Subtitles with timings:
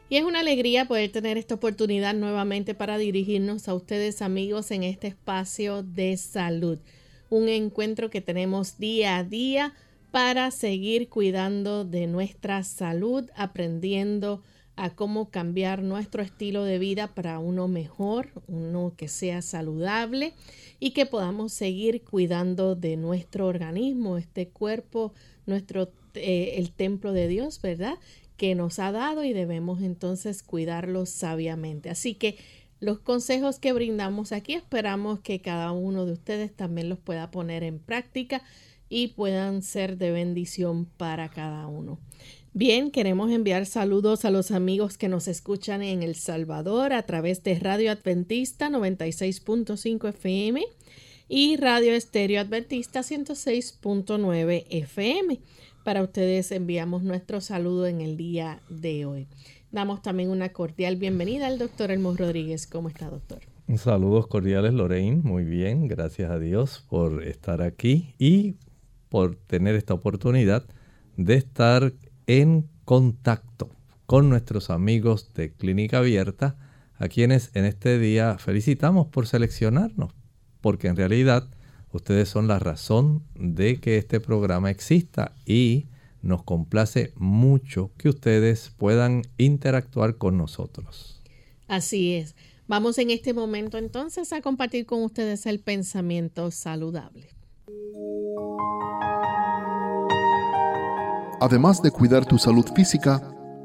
[0.08, 4.82] Y es una alegría poder tener esta oportunidad nuevamente para dirigirnos a ustedes amigos en
[4.82, 6.80] este espacio de salud.
[7.28, 9.72] Un encuentro que tenemos día a día
[10.10, 14.42] para seguir cuidando de nuestra salud, aprendiendo
[14.80, 20.32] a cómo cambiar nuestro estilo de vida para uno mejor, uno que sea saludable
[20.78, 25.12] y que podamos seguir cuidando de nuestro organismo, este cuerpo,
[25.44, 27.98] nuestro eh, el templo de Dios, ¿verdad?
[28.38, 31.90] Que nos ha dado y debemos entonces cuidarlo sabiamente.
[31.90, 32.38] Así que
[32.80, 37.64] los consejos que brindamos aquí esperamos que cada uno de ustedes también los pueda poner
[37.64, 38.42] en práctica
[38.88, 41.98] y puedan ser de bendición para cada uno.
[42.52, 47.44] Bien, queremos enviar saludos a los amigos que nos escuchan en El Salvador a través
[47.44, 50.64] de Radio Adventista 96.5 FM
[51.28, 55.38] y Radio Estéreo Adventista 106.9 FM.
[55.84, 59.28] Para ustedes enviamos nuestro saludo en el día de hoy.
[59.70, 62.66] Damos también una cordial bienvenida al doctor Elmo Rodríguez.
[62.66, 63.42] ¿Cómo está, doctor?
[63.76, 65.22] Saludos cordiales, Lorraine.
[65.22, 68.56] Muy bien, gracias a Dios por estar aquí y
[69.08, 70.64] por tener esta oportunidad
[71.16, 71.92] de estar
[72.26, 73.70] en contacto
[74.06, 76.56] con nuestros amigos de Clínica Abierta,
[76.98, 80.12] a quienes en este día felicitamos por seleccionarnos,
[80.60, 81.48] porque en realidad
[81.92, 85.86] ustedes son la razón de que este programa exista y
[86.22, 91.22] nos complace mucho que ustedes puedan interactuar con nosotros.
[91.68, 92.34] Así es.
[92.66, 97.28] Vamos en este momento entonces a compartir con ustedes el pensamiento saludable.
[101.40, 103.22] Además de cuidar tu salud física,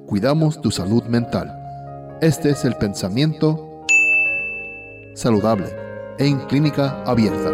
[0.07, 1.53] cuidamos tu salud mental.
[2.21, 3.83] Este es el pensamiento
[5.13, 5.67] saludable
[6.17, 7.51] en clínica abierta.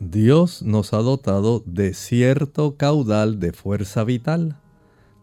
[0.00, 4.56] Dios nos ha dotado de cierto caudal de fuerza vital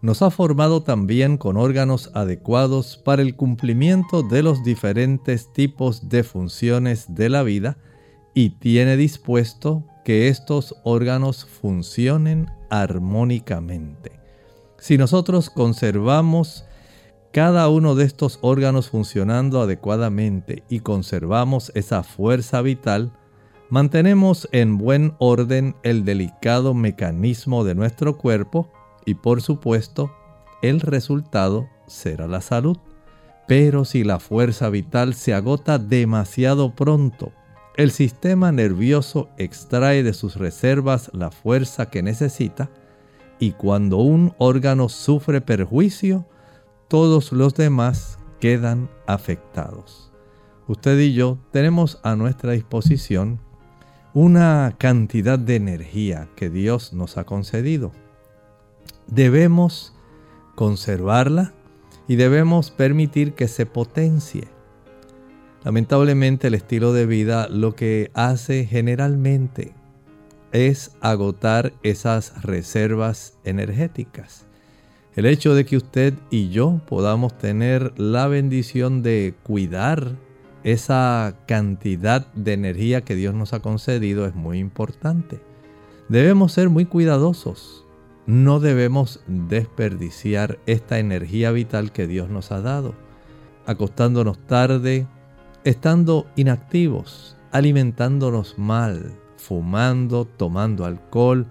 [0.01, 6.23] nos ha formado también con órganos adecuados para el cumplimiento de los diferentes tipos de
[6.23, 7.77] funciones de la vida
[8.33, 14.19] y tiene dispuesto que estos órganos funcionen armónicamente.
[14.77, 16.65] Si nosotros conservamos
[17.33, 23.11] cada uno de estos órganos funcionando adecuadamente y conservamos esa fuerza vital,
[23.69, 28.71] mantenemos en buen orden el delicado mecanismo de nuestro cuerpo
[29.09, 30.11] y por supuesto
[30.61, 32.77] el resultado será la salud.
[33.47, 37.31] Pero si la fuerza vital se agota demasiado pronto,
[37.75, 42.69] el sistema nervioso extrae de sus reservas la fuerza que necesita
[43.39, 46.25] y cuando un órgano sufre perjuicio,
[46.87, 50.11] todos los demás quedan afectados.
[50.67, 53.39] usted y yo tenemos a nuestra disposición
[54.13, 57.91] una cantidad de energía que Dios nos ha concedido.
[59.11, 59.93] Debemos
[60.55, 61.53] conservarla
[62.07, 64.47] y debemos permitir que se potencie.
[65.63, 69.73] Lamentablemente el estilo de vida lo que hace generalmente
[70.51, 74.45] es agotar esas reservas energéticas.
[75.15, 80.17] El hecho de que usted y yo podamos tener la bendición de cuidar
[80.63, 85.41] esa cantidad de energía que Dios nos ha concedido es muy importante.
[86.09, 87.85] Debemos ser muy cuidadosos.
[88.29, 92.93] No debemos desperdiciar esta energía vital que Dios nos ha dado,
[93.65, 95.07] acostándonos tarde,
[95.63, 101.47] estando inactivos, alimentándonos mal, fumando, tomando alcohol,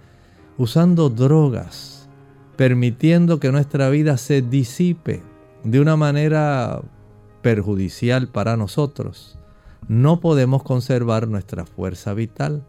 [0.56, 2.08] usando drogas,
[2.54, 5.20] permitiendo que nuestra vida se disipe
[5.64, 6.80] de una manera
[7.42, 9.36] perjudicial para nosotros,
[9.88, 12.64] no podemos conservar nuestra fuerza vital.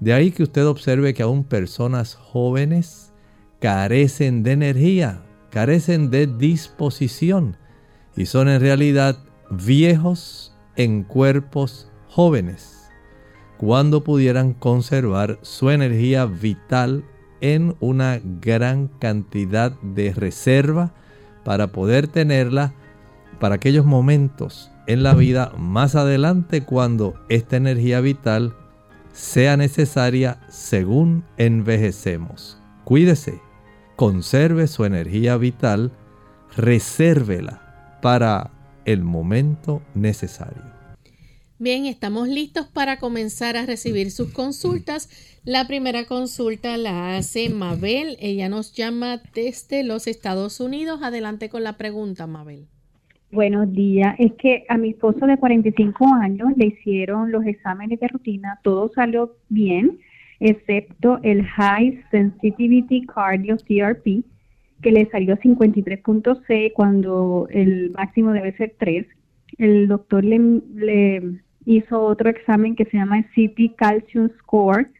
[0.00, 3.05] De ahí que usted observe que aún personas jóvenes
[3.60, 7.56] carecen de energía, carecen de disposición
[8.16, 9.18] y son en realidad
[9.50, 12.90] viejos en cuerpos jóvenes,
[13.58, 17.04] cuando pudieran conservar su energía vital
[17.40, 20.94] en una gran cantidad de reserva
[21.44, 22.74] para poder tenerla
[23.38, 28.54] para aquellos momentos en la vida más adelante cuando esta energía vital
[29.12, 32.58] sea necesaria según envejecemos.
[32.84, 33.40] Cuídese,
[33.96, 35.90] conserve su energía vital,
[36.56, 38.50] resérvela para
[38.84, 40.62] el momento necesario.
[41.58, 45.08] Bien, estamos listos para comenzar a recibir sus consultas.
[45.44, 48.18] La primera consulta la hace Mabel.
[48.20, 51.00] Ella nos llama desde los Estados Unidos.
[51.02, 52.66] Adelante con la pregunta, Mabel.
[53.32, 54.14] Buenos días.
[54.18, 58.90] Es que a mi esposo de 45 años le hicieron los exámenes de rutina, todo
[58.94, 59.98] salió bien,
[60.40, 64.24] excepto el High Sensitivity Cardio CRP,
[64.82, 69.06] que le salió 53.6 cuando el máximo debe ser 3.
[69.58, 70.38] El doctor le,
[70.74, 74.90] le hizo otro examen que se llama CT Calcium Score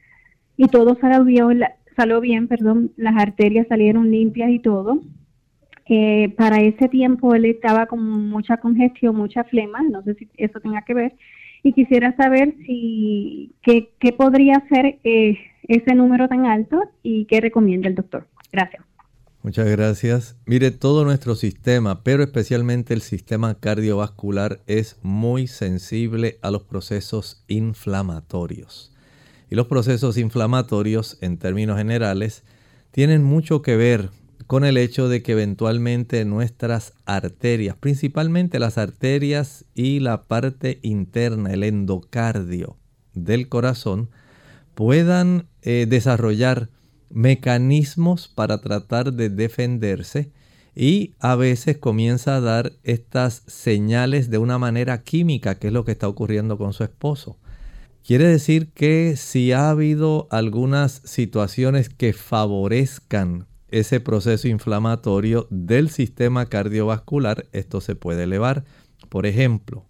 [0.56, 5.00] y todo salió bien, perdón, las arterias salieron limpias y todo
[5.86, 10.58] que para ese tiempo él estaba con mucha congestión, mucha flema, no sé si eso
[10.58, 11.12] tenga que ver,
[11.66, 15.36] y quisiera saber si qué, podría ser eh,
[15.66, 18.28] ese número tan alto y qué recomienda el doctor.
[18.52, 18.84] Gracias.
[19.42, 20.36] Muchas gracias.
[20.46, 27.42] Mire, todo nuestro sistema, pero especialmente el sistema cardiovascular, es muy sensible a los procesos
[27.48, 28.94] inflamatorios.
[29.50, 32.44] Y los procesos inflamatorios, en términos generales,
[32.92, 34.10] tienen mucho que ver
[34.46, 41.52] con el hecho de que eventualmente nuestras arterias, principalmente las arterias y la parte interna,
[41.52, 42.76] el endocardio
[43.14, 44.10] del corazón,
[44.74, 46.70] puedan eh, desarrollar
[47.10, 50.30] mecanismos para tratar de defenderse
[50.74, 55.84] y a veces comienza a dar estas señales de una manera química, que es lo
[55.84, 57.38] que está ocurriendo con su esposo.
[58.04, 66.46] Quiere decir que si ha habido algunas situaciones que favorezcan ese proceso inflamatorio del sistema
[66.46, 68.64] cardiovascular, esto se puede elevar.
[69.08, 69.84] Por ejemplo,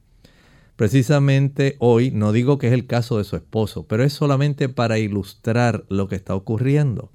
[0.77, 4.99] precisamente hoy, no digo que es el caso de su esposo, pero es solamente para
[4.99, 7.11] ilustrar lo que está ocurriendo.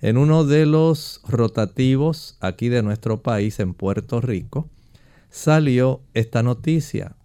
[0.00, 4.70] En uno de los rotativos aquí de nuestro país, en Puerto Rico,
[5.28, 7.16] salió esta noticia,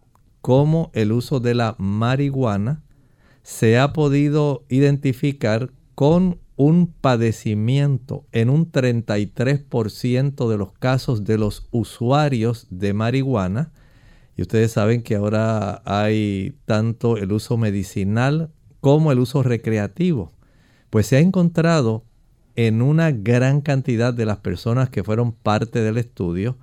[0.41, 2.83] cómo el uso de la marihuana
[3.43, 11.67] se ha podido identificar con un padecimiento en un 33% de los casos de los
[11.71, 13.71] usuarios de marihuana.
[14.37, 20.31] Y ustedes saben que ahora hay tanto el uso medicinal como el uso recreativo.
[20.89, 22.05] Pues se ha encontrado
[22.55, 26.57] en una gran cantidad de las personas que fueron parte del estudio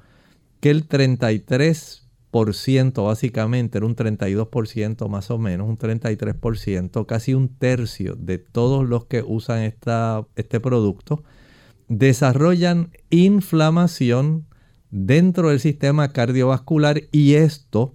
[0.61, 2.02] que el 33
[2.33, 9.05] básicamente, era un 32% más o menos, un 33%, casi un tercio de todos los
[9.05, 11.23] que usan esta, este producto,
[11.89, 14.47] desarrollan inflamación
[14.91, 17.95] dentro del sistema cardiovascular y esto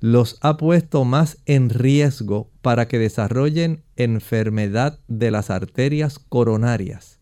[0.00, 7.18] los ha puesto más en riesgo para que desarrollen enfermedad de las arterias coronarias,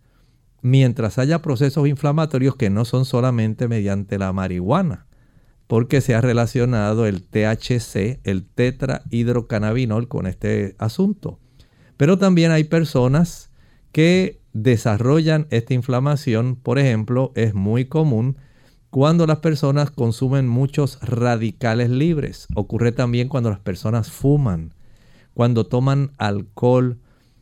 [0.63, 5.07] mientras haya procesos inflamatorios que no son solamente mediante la marihuana
[5.67, 11.39] porque se ha relacionado el THC, el tetrahidrocannabinol, con este asunto.
[11.97, 13.51] Pero también hay personas
[13.93, 18.37] que desarrollan esta inflamación, por ejemplo, es muy común
[18.91, 22.47] cuando las personas consumen muchos radicales libres.
[22.55, 24.75] Ocurre también cuando las personas fuman,
[25.33, 27.01] cuando toman alcohol,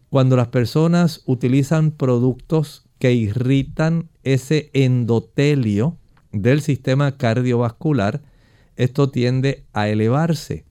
[0.09, 5.99] cuando las personas utilizan productos que irritan ese endotelio
[6.33, 8.23] del sistema cardiovascular,
[8.77, 10.65] esto tiende a elevarse.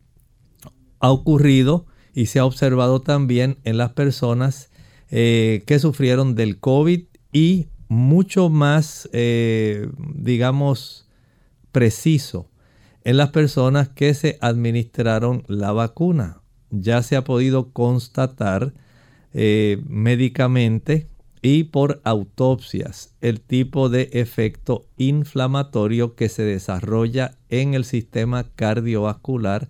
[1.00, 4.70] Ha ocurrido y se ha observado también en las personas
[5.10, 11.10] eh, que sufrieron del COVID y mucho más, eh, digamos,
[11.72, 12.50] preciso
[13.04, 16.42] en las personas que se administraron la vacuna.
[16.70, 18.74] Ya se ha podido constatar
[19.34, 21.10] eh, médicamente
[21.42, 29.70] y por autopsias el tipo de efecto inflamatorio que se desarrolla en el sistema cardiovascular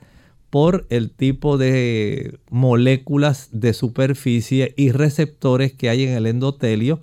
[0.49, 7.01] por el tipo de moléculas de superficie y receptores que hay en el endotelio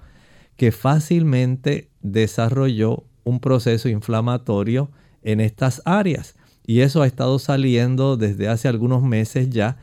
[0.56, 4.90] que fácilmente desarrolló un proceso inflamatorio
[5.22, 6.34] en estas áreas.
[6.66, 9.78] Y eso ha estado saliendo desde hace algunos meses ya,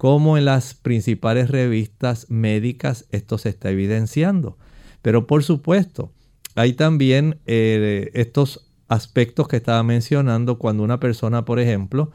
[0.00, 4.56] como en las principales revistas médicas esto se está evidenciando.
[5.02, 6.10] Pero por supuesto,
[6.54, 12.12] hay también eh, estos aspectos que estaba mencionando cuando una persona, por ejemplo,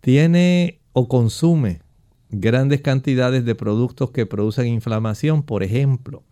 [0.00, 1.80] tiene o consume
[2.28, 6.24] grandes cantidades de productos que producen inflamación, por ejemplo,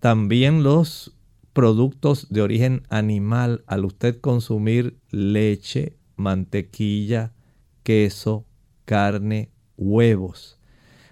[0.00, 1.16] también los
[1.54, 7.32] productos de origen animal, al usted consumir leche, mantequilla,
[7.84, 8.44] queso,
[8.84, 10.58] carne, huevos,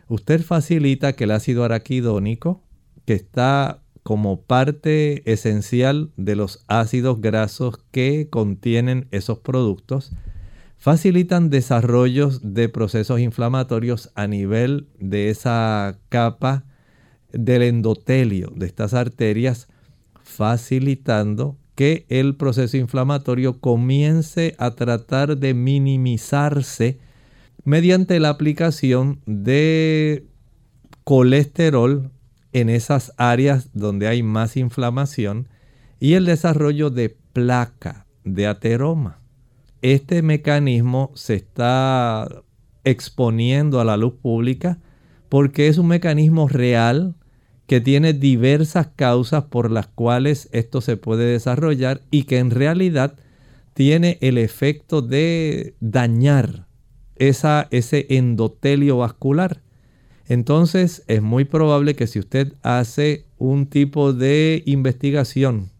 [0.08, 2.62] usted facilita que el ácido araquidónico,
[3.04, 10.12] que está como parte esencial de los ácidos grasos que contienen esos productos,
[10.78, 16.64] facilitan desarrollos de procesos inflamatorios a nivel de esa capa
[17.32, 19.68] del endotelio de estas arterias,
[20.22, 26.98] facilitando que el proceso inflamatorio comience a tratar de minimizarse
[27.64, 30.26] mediante la aplicación de
[31.04, 32.10] colesterol
[32.52, 35.48] en esas áreas donde hay más inflamación
[35.98, 39.20] y el desarrollo de placa, de ateroma.
[39.82, 42.28] Este mecanismo se está
[42.84, 44.78] exponiendo a la luz pública
[45.28, 47.14] porque es un mecanismo real
[47.66, 53.14] que tiene diversas causas por las cuales esto se puede desarrollar y que en realidad
[53.74, 56.66] tiene el efecto de dañar
[57.20, 59.62] esa, ese endotelio vascular.
[60.26, 65.70] Entonces es muy probable que si usted hace un tipo de investigación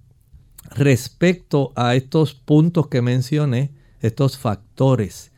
[0.70, 5.32] respecto a estos puntos que mencioné, estos factores,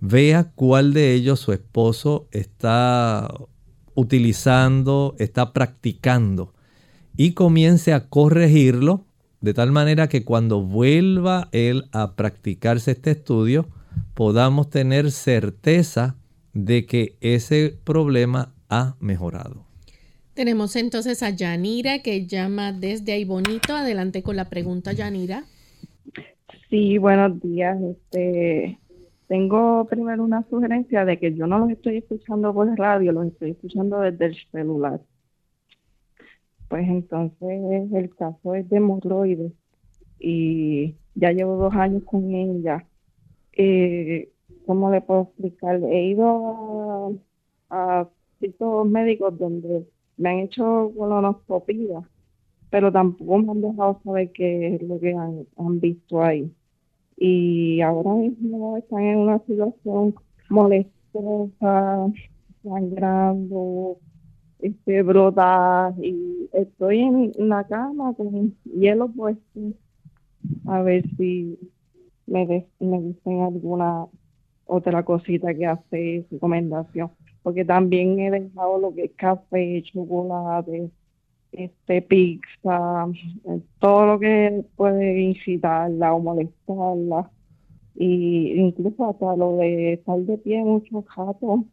[0.00, 3.32] vea cuál de ellos su esposo está
[3.94, 6.54] utilizando, está practicando
[7.16, 9.04] y comience a corregirlo
[9.40, 13.68] de tal manera que cuando vuelva él a practicarse este estudio
[14.14, 16.16] podamos tener certeza
[16.52, 19.64] de que ese problema ha mejorado.
[20.34, 23.72] Tenemos entonces a Yanira que llama desde ahí bonito.
[23.74, 25.44] Adelante con la pregunta, Yanira.
[26.70, 27.80] Sí, buenos días.
[27.80, 28.78] Este,
[29.28, 33.52] tengo primero una sugerencia de que yo no los estoy escuchando por radio, los estoy
[33.52, 35.00] escuchando desde el celular.
[36.68, 39.52] Pues entonces el caso es de hemorroides
[40.18, 42.84] y ya llevo dos años con ella.
[43.56, 44.30] Eh,
[44.66, 45.80] ¿Cómo le puedo explicar?
[45.84, 47.16] He ido
[47.70, 48.08] a, a
[48.38, 52.02] ciertos médicos donde me han hecho colonoscopia,
[52.70, 56.50] pero tampoco me han dejado saber qué es lo que han visto ahí
[57.16, 60.14] y ahora mismo están en una situación
[60.48, 62.12] molestosa,
[62.62, 63.98] sangrando,
[64.60, 69.60] este, brota y estoy en la cama con hielo puesto
[70.66, 71.58] a ver si
[72.26, 74.06] me, me dicen alguna
[74.66, 77.10] otra cosita que hace recomendación
[77.44, 80.90] porque también he dejado lo que es café, chocolate,
[81.52, 83.06] este pizza,
[83.44, 87.30] eh, todo lo que puede incitarla o molestarla
[87.94, 91.66] y incluso hasta lo de estar de pie mucho rato,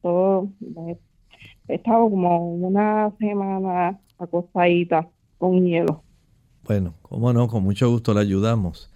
[0.00, 0.48] todo
[1.66, 6.04] he estado como una semana acostadita con hielo.
[6.64, 8.91] Bueno, cómo no, con mucho gusto le ayudamos.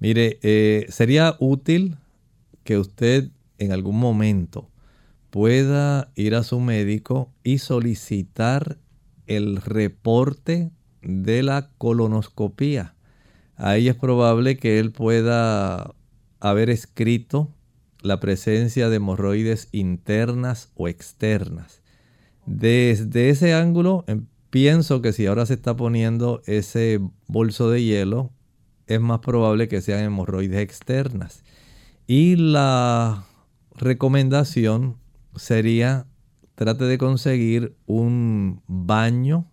[0.00, 1.96] Mire, eh, sería útil
[2.64, 4.70] que usted en algún momento
[5.30, 8.78] pueda ir a su médico y solicitar
[9.26, 10.70] el reporte
[11.02, 12.94] de la colonoscopía.
[13.56, 15.94] Ahí es probable que él pueda
[16.40, 17.52] haber escrito
[18.00, 21.82] la presencia de hemorroides internas o externas.
[22.46, 28.32] Desde ese ángulo, em, pienso que si ahora se está poniendo ese bolso de hielo,
[28.88, 31.44] es más probable que sean hemorroides externas.
[32.06, 33.24] Y la
[33.76, 34.96] recomendación
[35.36, 36.06] sería
[36.54, 39.46] trate de conseguir un baño,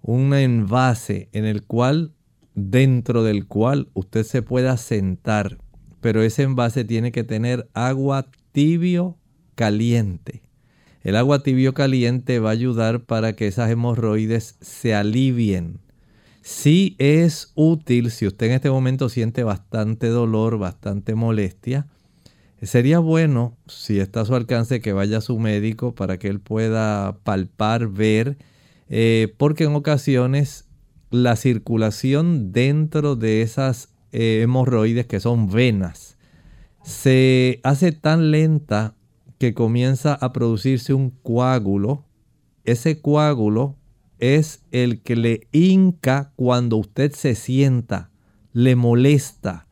[0.00, 2.12] un envase en el cual,
[2.54, 5.58] dentro del cual usted se pueda sentar,
[6.00, 9.18] pero ese envase tiene que tener agua tibio
[9.56, 10.42] caliente.
[11.02, 15.80] El agua tibio caliente va a ayudar para que esas hemorroides se alivien.
[16.46, 21.88] Sí es útil si usted en este momento siente bastante dolor, bastante molestia,
[22.62, 26.38] Sería bueno, si está a su alcance, que vaya a su médico para que él
[26.38, 28.38] pueda palpar, ver,
[28.88, 30.68] eh, porque en ocasiones
[31.10, 36.16] la circulación dentro de esas eh, hemorroides, que son venas,
[36.84, 38.94] se hace tan lenta
[39.38, 42.04] que comienza a producirse un coágulo.
[42.64, 43.74] Ese coágulo
[44.18, 48.10] es el que le hinca cuando usted se sienta,
[48.52, 49.66] le molesta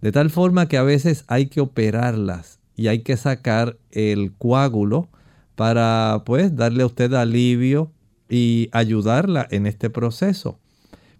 [0.00, 5.08] de tal forma que a veces hay que operarlas y hay que sacar el coágulo
[5.56, 7.90] para pues darle a usted alivio
[8.28, 10.60] y ayudarla en este proceso.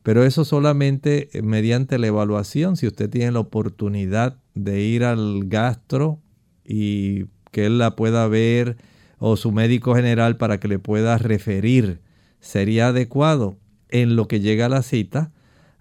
[0.04, 6.20] Pero eso solamente mediante la evaluación, si usted tiene la oportunidad de ir al gastro
[6.64, 8.76] y que él la pueda ver
[9.18, 12.00] o su médico general para que le pueda referir,
[12.40, 13.56] sería adecuado
[13.88, 15.32] en lo que llega a la cita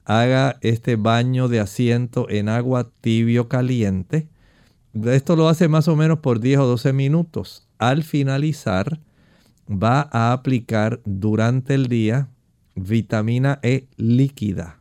[0.05, 4.29] haga este baño de asiento en agua tibio caliente.
[5.03, 7.67] Esto lo hace más o menos por 10 o 12 minutos.
[7.77, 9.01] Al finalizar,
[9.69, 12.29] va a aplicar durante el día
[12.75, 14.79] vitamina E líquida.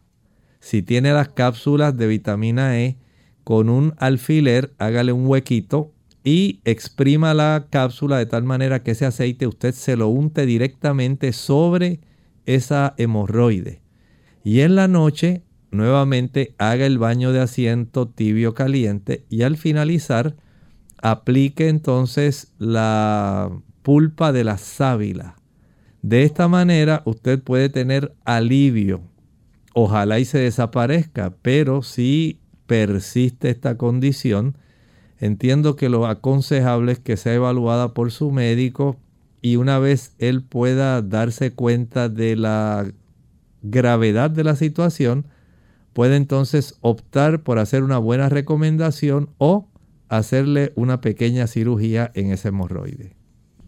[0.60, 2.96] Si tiene las cápsulas de vitamina E,
[3.42, 5.92] con un alfiler hágale un huequito
[6.26, 11.32] y exprima la cápsula de tal manera que ese aceite usted se lo unte directamente
[11.32, 12.00] sobre
[12.46, 13.80] esa hemorroide.
[14.42, 20.34] Y en la noche, nuevamente haga el baño de asiento tibio caliente y al finalizar,
[21.00, 25.36] aplique entonces la pulpa de la sábila.
[26.02, 29.00] De esta manera usted puede tener alivio.
[29.74, 34.56] Ojalá y se desaparezca, pero si persiste esta condición,
[35.18, 38.96] entiendo que lo aconsejable es que sea evaluada por su médico
[39.42, 42.90] y una vez él pueda darse cuenta de la
[43.62, 45.26] gravedad de la situación,
[45.92, 49.68] puede entonces optar por hacer una buena recomendación o
[50.08, 53.16] hacerle una pequeña cirugía en ese hemorroide.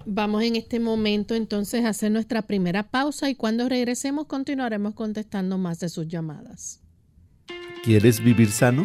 [0.07, 5.59] Vamos en este momento entonces a hacer nuestra primera pausa y cuando regresemos continuaremos contestando
[5.59, 6.81] más de sus llamadas.
[7.85, 8.85] ¿Quieres vivir sano?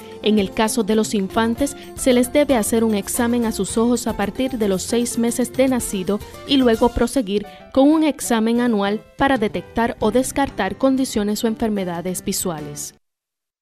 [0.23, 4.05] En el caso de los infantes, se les debe hacer un examen a sus ojos
[4.05, 9.03] a partir de los seis meses de nacido y luego proseguir con un examen anual
[9.17, 12.93] para detectar o descartar condiciones o enfermedades visuales.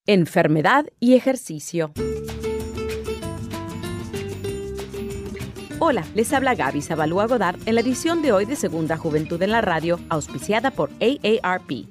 [0.06, 1.94] Enfermedad y ejercicio.
[5.82, 9.52] Hola, les habla Gaby Zabalúa Godard en la edición de hoy de Segunda Juventud en
[9.52, 11.86] la Radio, auspiciada por AARP.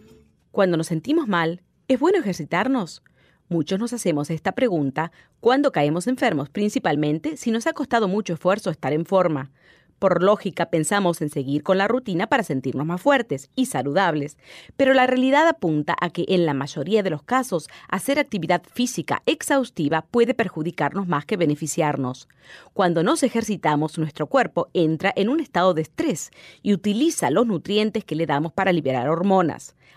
[0.50, 3.02] Cuando nos sentimos mal, ¿es bueno ejercitarnos?
[3.50, 8.68] Muchos nos hacemos esta pregunta cuando caemos enfermos, principalmente si nos ha costado mucho esfuerzo
[8.68, 9.50] estar en forma.
[9.98, 14.36] Por lógica pensamos en seguir con la rutina para sentirnos más fuertes y saludables,
[14.76, 19.22] pero la realidad apunta a que en la mayoría de los casos hacer actividad física
[19.24, 22.28] exhaustiva puede perjudicarnos más que beneficiarnos.
[22.74, 26.30] Cuando nos ejercitamos, nuestro cuerpo entra en un estado de estrés
[26.62, 29.74] y utiliza los nutrientes que le damos para liberar hormonas.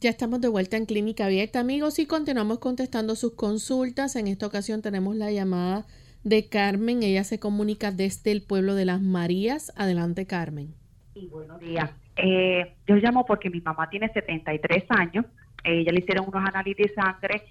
[0.01, 4.15] Ya estamos de vuelta en Clínica Abierta, amigos, y continuamos contestando sus consultas.
[4.15, 5.87] En esta ocasión tenemos la llamada
[6.25, 7.03] de Carmen.
[7.03, 9.71] Ella se comunica desde el pueblo de las Marías.
[9.77, 10.73] Adelante, Carmen.
[11.13, 11.89] Sí, buenos días.
[12.17, 15.25] Eh, yo llamo porque mi mamá tiene 73 años.
[15.63, 17.43] ella le hicieron unos análisis de sangre.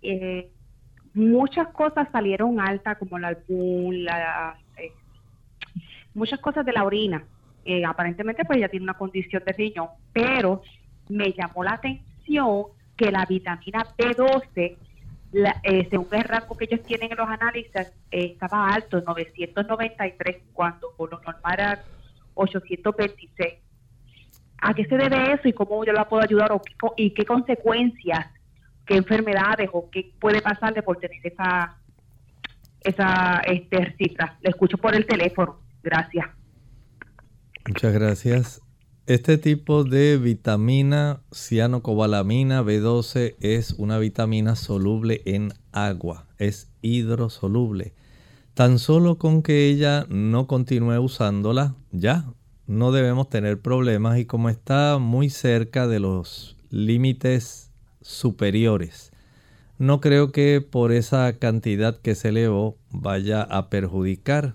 [0.00, 0.50] Eh,
[1.14, 4.92] muchas cosas salieron altas, como la la, eh,
[6.14, 7.24] muchas cosas de la orina.
[7.64, 10.62] Eh, aparentemente, pues ella tiene una condición de riñón, pero
[11.08, 12.64] me llamó la atención
[12.96, 14.76] que la vitamina B12,
[15.32, 17.72] la, eh, según el rango que ellos tienen en los análisis,
[18.10, 21.84] estaba alto, 993, cuando por lo normal era
[22.34, 23.54] 826.
[24.64, 26.52] ¿A qué se debe eso y cómo yo la puedo ayudar
[26.96, 28.26] y qué consecuencias
[28.86, 31.76] qué enfermedades o qué puede pasarle por tener esa
[32.80, 34.36] esa este, cifra.
[34.40, 35.60] Le escucho por el teléfono.
[35.84, 36.26] Gracias.
[37.66, 38.60] Muchas gracias.
[39.08, 47.94] Este tipo de vitamina cianocobalamina B12 es una vitamina soluble en agua, es hidrosoluble.
[48.54, 52.32] Tan solo con que ella no continúe usándola, ya
[52.68, 59.10] no debemos tener problemas y como está muy cerca de los límites superiores.
[59.78, 64.54] No creo que por esa cantidad que se elevó vaya a perjudicar.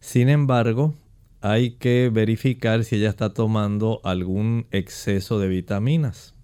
[0.00, 0.94] Sin embargo,
[1.42, 6.34] hay que verificar si ella está tomando algún exceso de vitaminas.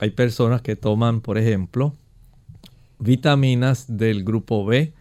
[0.00, 1.94] Hay personas que toman, por ejemplo,
[2.98, 4.92] vitaminas del grupo B,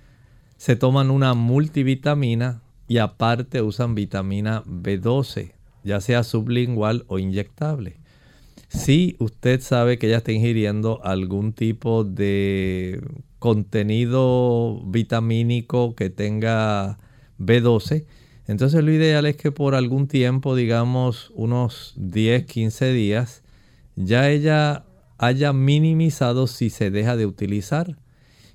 [0.57, 7.97] se toman una multivitamina y aparte usan vitamina B12, ya sea sublingual o inyectable.
[8.69, 13.01] Si usted sabe que ella está ingiriendo algún tipo de
[13.39, 16.99] contenido vitamínico que tenga
[17.39, 18.05] B12,
[18.47, 23.43] entonces lo ideal es que por algún tiempo, digamos unos 10, 15 días,
[23.95, 24.85] ya ella
[25.17, 27.97] haya minimizado si se deja de utilizar.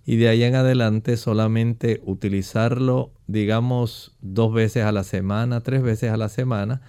[0.04, 6.10] Y de ahí en adelante solamente utilizarlo, digamos, dos veces a la semana, tres veces
[6.10, 6.80] a la semana,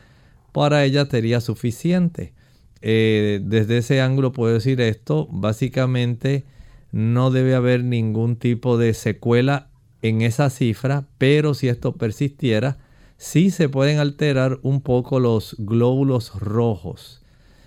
[0.51, 2.33] para ella sería suficiente.
[2.81, 6.43] Eh, desde ese ángulo puedo decir esto, básicamente
[6.91, 9.69] no debe haber ningún tipo de secuela
[10.01, 12.77] en esa cifra, pero si esto persistiera,
[13.23, 17.23] sí se pueden alterar un poco los glóbulos rojos.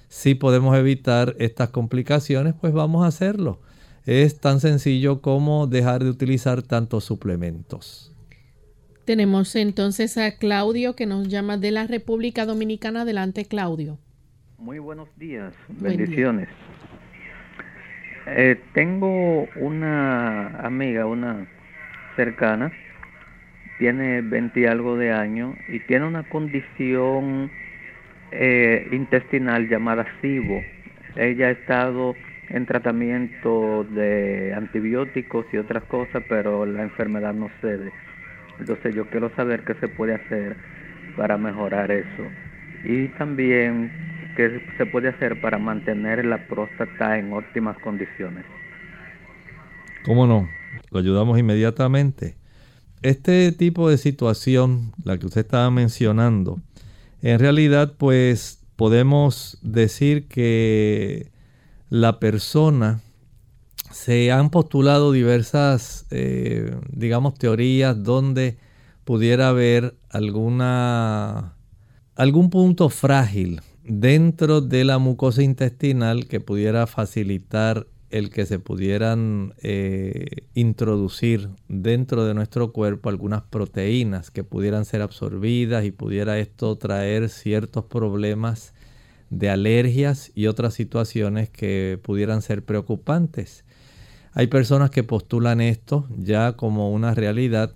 [0.09, 3.63] Si podemos evitar estas complicaciones, pues vamos a hacerlo.
[4.05, 8.15] Es tan sencillo como dejar de utilizar tantos suplementos.
[9.07, 13.03] Tenemos entonces a Claudio que nos llama de la República Dominicana.
[13.03, 13.99] Adelante, Claudio.
[14.59, 16.49] Muy buenos días, bendiciones.
[18.27, 21.49] Eh, tengo una amiga, una
[22.15, 22.73] cercana,
[23.79, 27.51] tiene 20 y algo de años y tiene una condición
[28.33, 30.63] eh, intestinal llamada SIBO.
[31.17, 32.15] Ella ha estado
[32.49, 37.93] en tratamiento de antibióticos y otras cosas, pero la enfermedad no cede.
[38.59, 40.57] Entonces yo quiero saber qué se puede hacer
[41.17, 42.31] para mejorar eso.
[42.85, 43.91] Y también
[44.37, 48.45] ¿Qué se puede hacer para mantener la próstata en óptimas condiciones?
[50.05, 50.47] ¿Cómo no?
[50.91, 52.36] Lo ayudamos inmediatamente.
[53.07, 56.61] Este tipo de situación, la que usted estaba mencionando,
[57.23, 61.31] en realidad pues podemos decir que
[61.89, 63.03] la persona
[63.93, 68.59] se han postulado diversas, eh, digamos, teorías donde
[69.05, 71.55] pudiera haber alguna,
[72.17, 79.55] algún punto frágil dentro de la mucosa intestinal que pudiera facilitar el que se pudieran
[79.63, 86.77] eh, introducir dentro de nuestro cuerpo algunas proteínas que pudieran ser absorbidas y pudiera esto
[86.77, 88.75] traer ciertos problemas
[89.31, 93.65] de alergias y otras situaciones que pudieran ser preocupantes.
[94.33, 97.75] Hay personas que postulan esto ya como una realidad,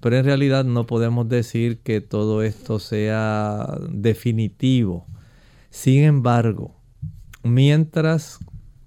[0.00, 5.06] pero en realidad no podemos decir que todo esto sea definitivo.
[5.70, 6.76] Sin embargo,
[7.42, 8.38] mientras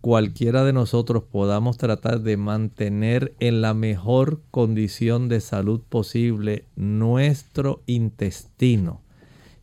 [0.05, 7.81] cualquiera de nosotros podamos tratar de mantener en la mejor condición de salud posible nuestro
[7.87, 9.01] intestino.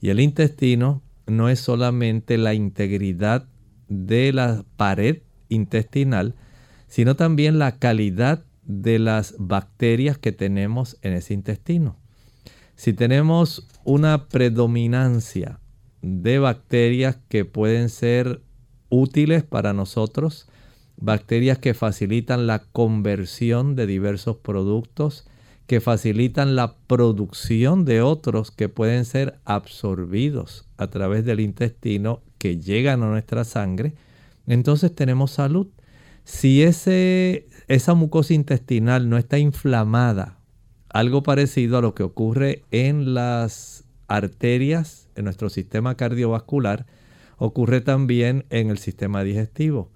[0.00, 3.46] Y el intestino no es solamente la integridad
[3.86, 6.34] de la pared intestinal,
[6.88, 12.00] sino también la calidad de las bacterias que tenemos en ese intestino.
[12.74, 15.60] Si tenemos una predominancia
[16.00, 18.42] de bacterias que pueden ser
[18.92, 20.46] útiles para nosotros,
[20.98, 25.26] bacterias que facilitan la conversión de diversos productos,
[25.66, 32.58] que facilitan la producción de otros que pueden ser absorbidos a través del intestino que
[32.58, 33.94] llegan a nuestra sangre,
[34.46, 35.68] entonces tenemos salud.
[36.24, 40.38] Si ese, esa mucosa intestinal no está inflamada,
[40.90, 46.84] algo parecido a lo que ocurre en las arterias, en nuestro sistema cardiovascular,
[47.44, 49.90] ocurre también en el sistema digestivo.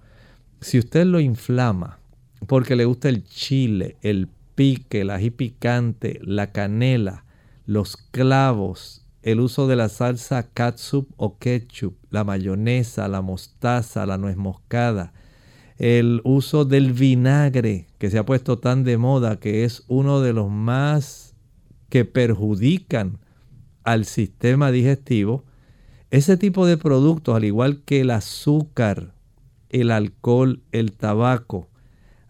[0.59, 1.97] Si usted lo inflama
[2.45, 7.23] porque le gusta el chile, el pique, el ají picante, la canela,
[7.65, 14.17] los clavos, el uso de la salsa catsup o ketchup, la mayonesa, la mostaza, la
[14.17, 15.13] nuez moscada,
[15.77, 20.33] el uso del vinagre que se ha puesto tan de moda que es uno de
[20.33, 21.33] los más
[21.87, 23.19] que perjudican
[23.85, 25.45] al sistema digestivo,
[26.11, 29.13] ese tipo de productos, al igual que el azúcar,
[29.69, 31.69] el alcohol, el tabaco,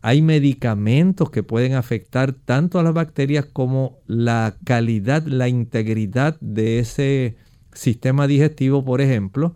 [0.02, 6.80] hay medicamentos que pueden afectar tanto a las bacterias como la calidad, la integridad de
[6.80, 7.36] ese
[7.74, 9.56] sistema digestivo, por ejemplo,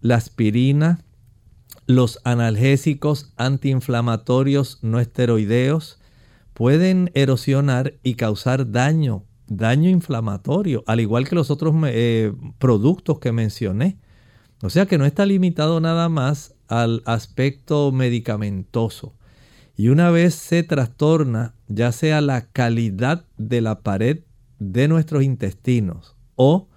[0.00, 1.00] la aspirina,
[1.86, 5.98] los analgésicos antiinflamatorios no esteroideos
[6.52, 13.32] pueden erosionar y causar daño daño inflamatorio, al igual que los otros eh, productos que
[13.32, 13.98] mencioné.
[14.62, 19.14] O sea que no está limitado nada más al aspecto medicamentoso.
[19.76, 24.20] Y una vez se trastorna ya sea la calidad de la pared
[24.58, 26.68] de nuestros intestinos o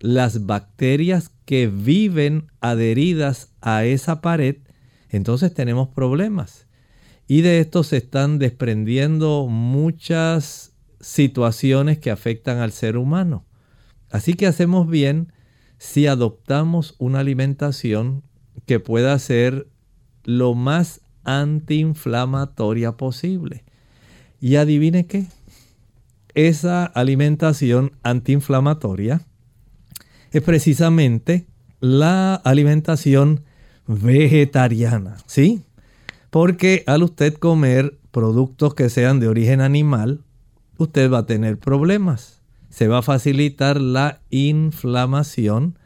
[0.00, 4.56] las bacterias que viven adheridas a esa pared,
[5.08, 6.66] entonces tenemos problemas.
[7.26, 13.44] Y de esto se están desprendiendo muchas situaciones que afectan al ser humano.
[14.10, 15.32] Así que hacemos bien
[15.78, 18.22] si adoptamos una alimentación
[18.66, 19.68] que pueda ser
[20.24, 23.64] lo más antiinflamatoria posible.
[24.40, 25.26] Y adivine qué,
[26.34, 29.22] esa alimentación antiinflamatoria
[30.30, 31.46] es precisamente
[31.80, 33.44] la alimentación
[33.86, 35.62] vegetariana, ¿sí?
[36.30, 40.24] Porque al usted comer productos que sean de origen animal,
[40.78, 42.40] usted va a tener problemas.
[42.70, 45.78] Se va a facilitar la inflamación.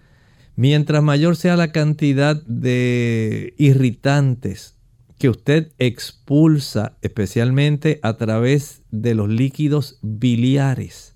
[0.55, 4.77] Mientras mayor sea la cantidad de irritantes
[5.19, 11.15] que usted expulsa, especialmente a través de los líquidos biliares.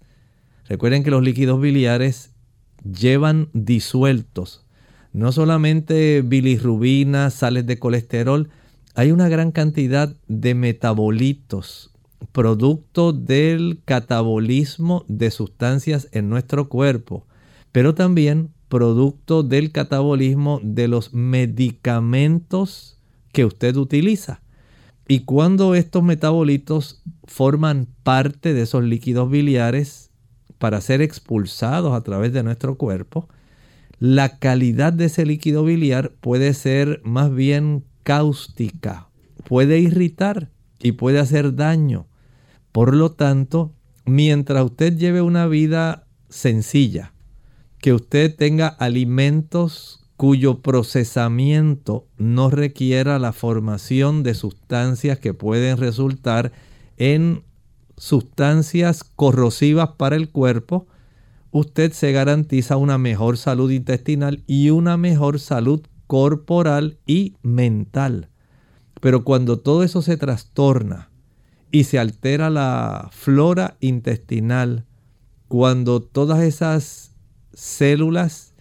[0.69, 2.33] Recuerden que los líquidos biliares
[2.83, 4.67] llevan disueltos
[5.17, 8.51] no solamente bilirrubina, sales de colesterol,
[8.95, 11.91] hay una gran cantidad de metabolitos
[12.33, 17.27] producto del catabolismo de sustancias en nuestro cuerpo,
[17.73, 22.99] pero también producto del catabolismo de los medicamentos
[23.33, 24.41] que usted utiliza.
[25.09, 30.11] Y cuando estos metabolitos forman parte de esos líquidos biliares
[30.59, 33.29] para ser expulsados a través de nuestro cuerpo,
[33.99, 39.09] la calidad de ese líquido biliar puede ser más bien cáustica,
[39.45, 42.07] puede irritar y puede hacer daño.
[42.73, 43.73] Por lo tanto,
[44.05, 47.13] mientras usted lleve una vida sencilla,
[47.79, 56.53] que usted tenga alimentos cuyo procesamiento no requiera la formación de sustancias que pueden resultar
[56.97, 57.45] en
[57.97, 60.87] sustancias corrosivas para el cuerpo,
[61.51, 68.29] usted se garantiza una mejor salud intestinal y una mejor salud corporal y mental.
[69.01, 71.11] Pero cuando todo eso se trastorna
[71.71, 74.87] y se altera la flora intestinal,
[75.49, 77.13] cuando todas esas
[77.53, 78.55] células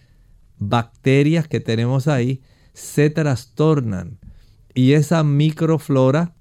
[0.58, 4.18] bacterias que tenemos ahí se trastornan
[4.74, 6.34] y esa microflora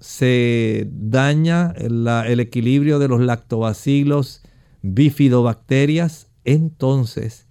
[0.00, 4.42] se daña el equilibrio de los lactobacilos,
[4.82, 7.46] bifidobacterias, entonces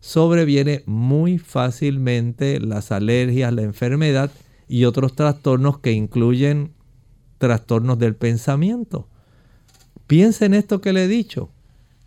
[0.00, 4.30] sobreviene muy fácilmente las alergias, la enfermedad
[4.68, 6.72] y otros trastornos que incluyen
[7.38, 9.08] trastornos del pensamiento.
[10.06, 11.50] Piense en esto que le he dicho.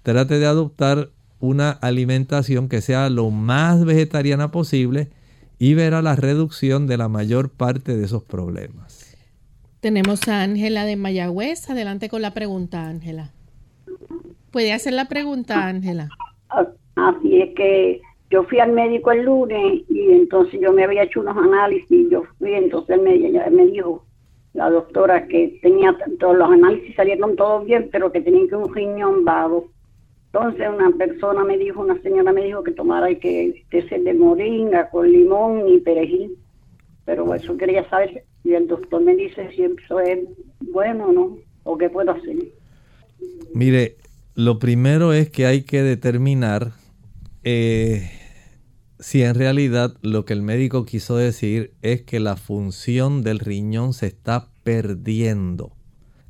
[0.04, 5.10] Trate de adoptar una alimentación que sea lo más vegetariana posible
[5.60, 9.16] y verá la reducción de la mayor parte de esos problemas.
[9.80, 11.70] Tenemos a Ángela de Mayagüez.
[11.70, 13.32] Adelante con la pregunta, Ángela.
[14.52, 16.10] ¿Puede hacer la pregunta, Ángela?
[16.96, 21.20] Así es que yo fui al médico el lunes y entonces yo me había hecho
[21.20, 22.10] unos análisis.
[22.10, 23.18] Yo fui, entonces me,
[23.52, 24.06] me dijo
[24.54, 28.74] la doctora que tenía todos los análisis salieron todos bien, pero que tenía que un
[28.74, 29.70] riñón vago.
[30.28, 34.90] Entonces una persona me dijo, una señora me dijo que tomara que ese de moringa
[34.90, 36.38] con limón y perejil.
[37.04, 40.20] Pero eso quería saber y el doctor me dice si eso es
[40.60, 42.38] bueno o no, o qué puedo hacer.
[43.54, 43.98] Mire,
[44.36, 46.72] lo primero es que hay que determinar
[47.44, 48.10] eh,
[49.02, 53.94] si en realidad lo que el médico quiso decir es que la función del riñón
[53.94, 55.76] se está perdiendo.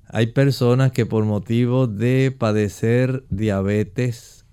[0.07, 4.45] Hay personas que por motivo de padecer diabetes,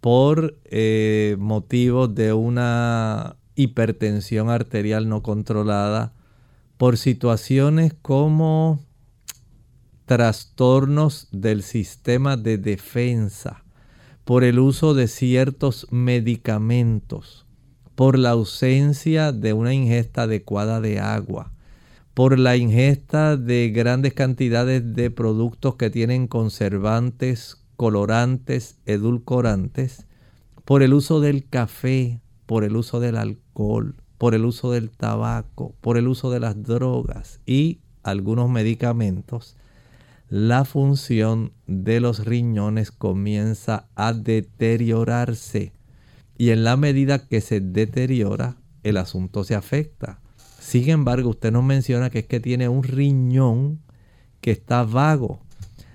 [0.00, 6.12] por eh, motivo de una hipertensión arterial no controlada,
[6.76, 8.80] por situaciones como
[10.04, 13.64] trastornos del sistema de defensa,
[14.24, 17.46] por el uso de ciertos medicamentos,
[17.94, 21.52] por la ausencia de una ingesta adecuada de agua,
[22.14, 30.06] por la ingesta de grandes cantidades de productos que tienen conservantes, colorantes, edulcorantes,
[30.64, 35.74] por el uso del café, por el uso del alcohol, por el uso del tabaco,
[35.80, 39.56] por el uso de las drogas y algunos medicamentos,
[40.28, 45.72] la función de los riñones comienza a deteriorarse.
[46.42, 50.20] Y en la medida que se deteriora, el asunto se afecta.
[50.58, 53.80] Sin embargo, usted nos menciona que es que tiene un riñón
[54.40, 55.44] que está vago.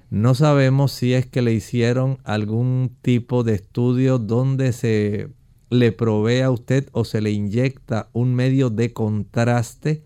[0.09, 5.33] No sabemos si es que le hicieron algún tipo de estudio donde se
[5.69, 10.05] le provee a usted o se le inyecta un medio de contraste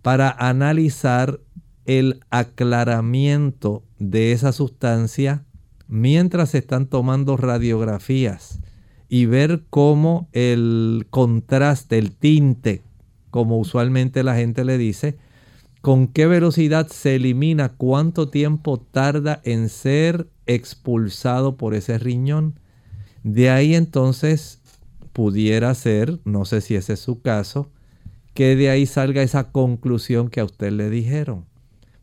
[0.00, 1.40] para analizar
[1.86, 5.44] el aclaramiento de esa sustancia
[5.88, 8.60] mientras se están tomando radiografías
[9.14, 12.80] y ver cómo el contraste, el tinte,
[13.30, 15.18] como usualmente la gente le dice,
[15.82, 22.58] con qué velocidad se elimina, cuánto tiempo tarda en ser expulsado por ese riñón.
[23.22, 24.62] De ahí entonces
[25.12, 27.68] pudiera ser, no sé si ese es su caso,
[28.32, 31.44] que de ahí salga esa conclusión que a usted le dijeron.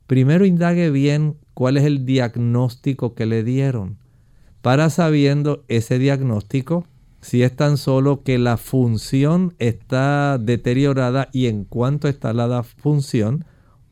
[0.06, 3.98] Primero indague bien cuál es el diagnóstico que le dieron.
[4.62, 6.86] Para sabiendo ese diagnóstico,
[7.22, 13.46] si es tan solo que la función está deteriorada y en cuanto está la función,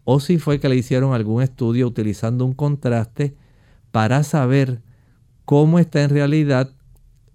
[0.04, 3.36] o si fue que le hicieron algún estudio utilizando un contraste
[3.92, 4.82] para saber
[5.44, 6.72] cómo está en realidad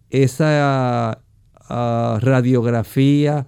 [0.09, 1.23] esa
[1.69, 3.47] radiografía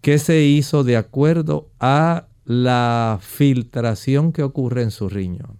[0.00, 5.56] que se hizo de acuerdo a la filtración que ocurre en su riñón.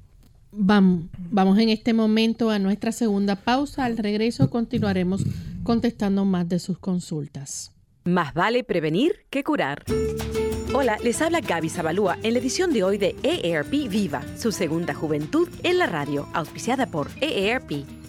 [0.52, 3.84] Vamos, vamos en este momento a nuestra segunda pausa.
[3.84, 5.24] Al regreso continuaremos
[5.68, 7.72] contestando más de sus consultas.
[8.04, 9.84] Más vale prevenir que curar.
[10.72, 14.94] Hola, les habla Gaby Zabalúa en la edición de hoy de EARP Viva, su segunda
[14.94, 17.84] juventud en la radio, auspiciada por EARP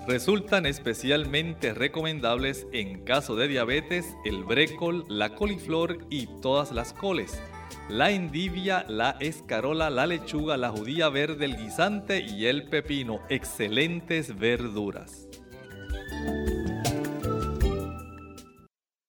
[0.08, 7.42] Resultan especialmente recomendables en caso de diabetes el brécol, la coliflor y todas las coles,
[7.90, 13.20] la endivia, la escarola, la lechuga, la judía verde, el guisante y el pepino.
[13.30, 15.30] Excelentes verduras.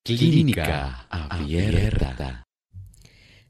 [0.05, 2.45] Clínica abierta.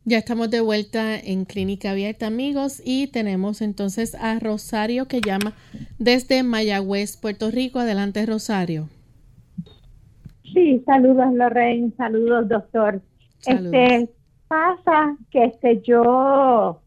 [0.05, 5.53] Ya estamos de vuelta en Clínica Abierta, amigos, y tenemos entonces a Rosario que llama
[5.99, 7.81] desde Mayagüez, Puerto Rico.
[7.81, 8.89] Adelante, Rosario.
[10.45, 11.93] Sí, saludos, Lorraine.
[11.97, 13.03] Saludos, doctor.
[13.45, 14.09] Este
[14.49, 16.81] pasa que este yo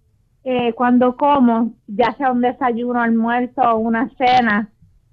[0.44, 4.70] eh, cuando como, ya sea un desayuno, almuerzo o una cena,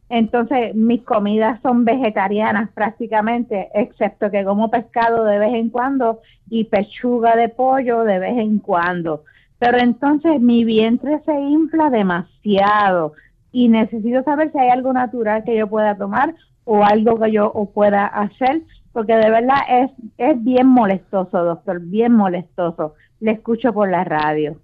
[0.09, 6.64] entonces mis comidas son vegetarianas prácticamente, excepto que como pescado de vez en cuando y
[6.64, 9.24] pechuga de pollo de vez en cuando.
[9.59, 13.14] Pero entonces mi vientre se infla demasiado
[13.51, 16.34] y necesito saber si hay algo natural que yo pueda tomar
[16.64, 18.62] o algo que yo pueda hacer,
[18.97, 22.94] porque de verdad es, es bien molestoso, doctor, bien molestoso.
[23.20, 24.59] Le escucho por la radio.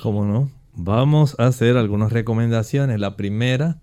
[0.00, 0.48] ¿Cómo no?
[0.74, 3.00] Vamos a hacer algunas recomendaciones.
[3.00, 3.80] La primera,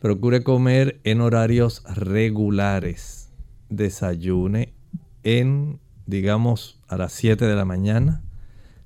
[0.00, 3.32] Procure comer en horarios regulares.
[3.70, 4.74] Desayune
[5.22, 8.22] en, digamos, a las 7 de la mañana.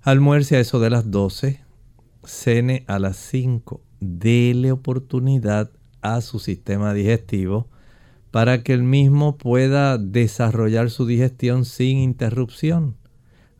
[0.00, 1.60] Almuerce a eso de las 12.
[2.22, 3.80] Cene a las 5.
[3.98, 5.72] Dele oportunidad
[6.02, 7.66] a su sistema digestivo
[8.30, 12.96] para que el mismo pueda desarrollar su digestión sin interrupción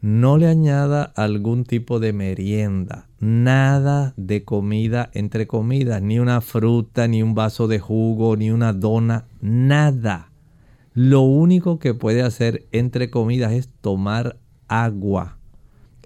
[0.00, 7.06] no le añada algún tipo de merienda, nada de comida entre comidas, ni una fruta,
[7.06, 10.30] ni un vaso de jugo, ni una dona, nada.
[10.94, 15.36] Lo único que puede hacer entre comidas es tomar agua.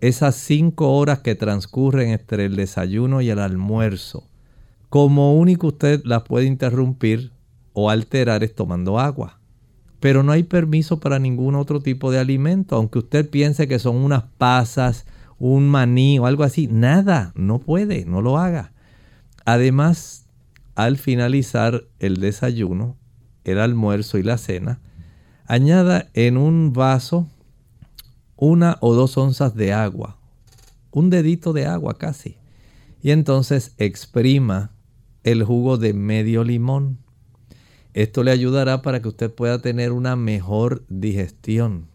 [0.00, 4.28] Esas cinco horas que transcurren entre el desayuno y el almuerzo,
[4.90, 7.30] como único usted las puede interrumpir
[7.74, 9.38] o alterar es tomando agua
[10.04, 13.96] pero no hay permiso para ningún otro tipo de alimento, aunque usted piense que son
[13.96, 15.06] unas pasas,
[15.38, 18.74] un maní o algo así, nada, no puede, no lo haga.
[19.46, 20.26] Además,
[20.74, 22.98] al finalizar el desayuno,
[23.44, 24.78] el almuerzo y la cena,
[25.46, 27.26] añada en un vaso
[28.36, 30.18] una o dos onzas de agua,
[30.90, 32.36] un dedito de agua casi,
[33.02, 34.70] y entonces exprima
[35.22, 36.98] el jugo de medio limón
[37.94, 41.86] esto le ayudará para que usted pueda tener una mejor digestión.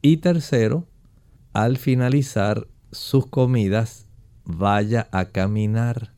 [0.00, 0.86] Y tercero,
[1.52, 4.08] al finalizar sus comidas,
[4.44, 6.14] vaya a caminar.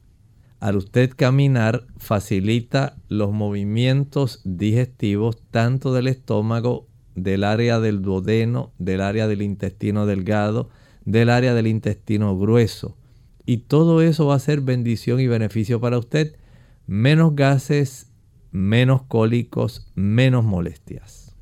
[0.60, 9.00] Al usted caminar facilita los movimientos digestivos tanto del estómago, del área del duodeno, del
[9.00, 10.70] área del intestino delgado,
[11.04, 12.96] del área del intestino grueso.
[13.46, 16.36] Y todo eso va a ser bendición y beneficio para usted.
[16.86, 18.06] Menos gases,
[18.54, 21.34] menos cólicos, menos molestias.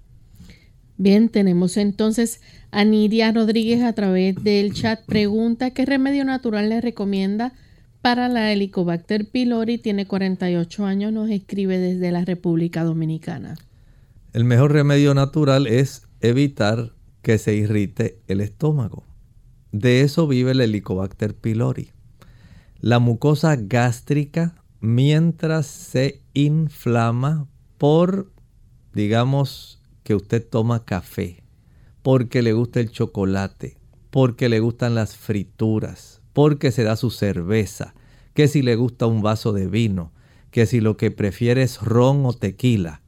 [0.96, 2.40] Bien, tenemos entonces
[2.70, 5.04] a Nidia Rodríguez a través del chat.
[5.04, 7.52] Pregunta, ¿qué remedio natural le recomienda
[8.00, 9.76] para la Helicobacter pylori?
[9.76, 13.56] Tiene 48 años, nos escribe desde la República Dominicana.
[14.32, 19.04] El mejor remedio natural es evitar que se irrite el estómago.
[19.70, 21.90] De eso vive el Helicobacter pylori.
[22.80, 27.46] La mucosa gástrica mientras se inflama
[27.78, 28.32] por,
[28.92, 31.44] digamos, que usted toma café,
[32.02, 33.78] porque le gusta el chocolate,
[34.10, 37.94] porque le gustan las frituras, porque se da su cerveza,
[38.34, 40.12] que si le gusta un vaso de vino,
[40.50, 43.02] que si lo que prefiere es ron o tequila,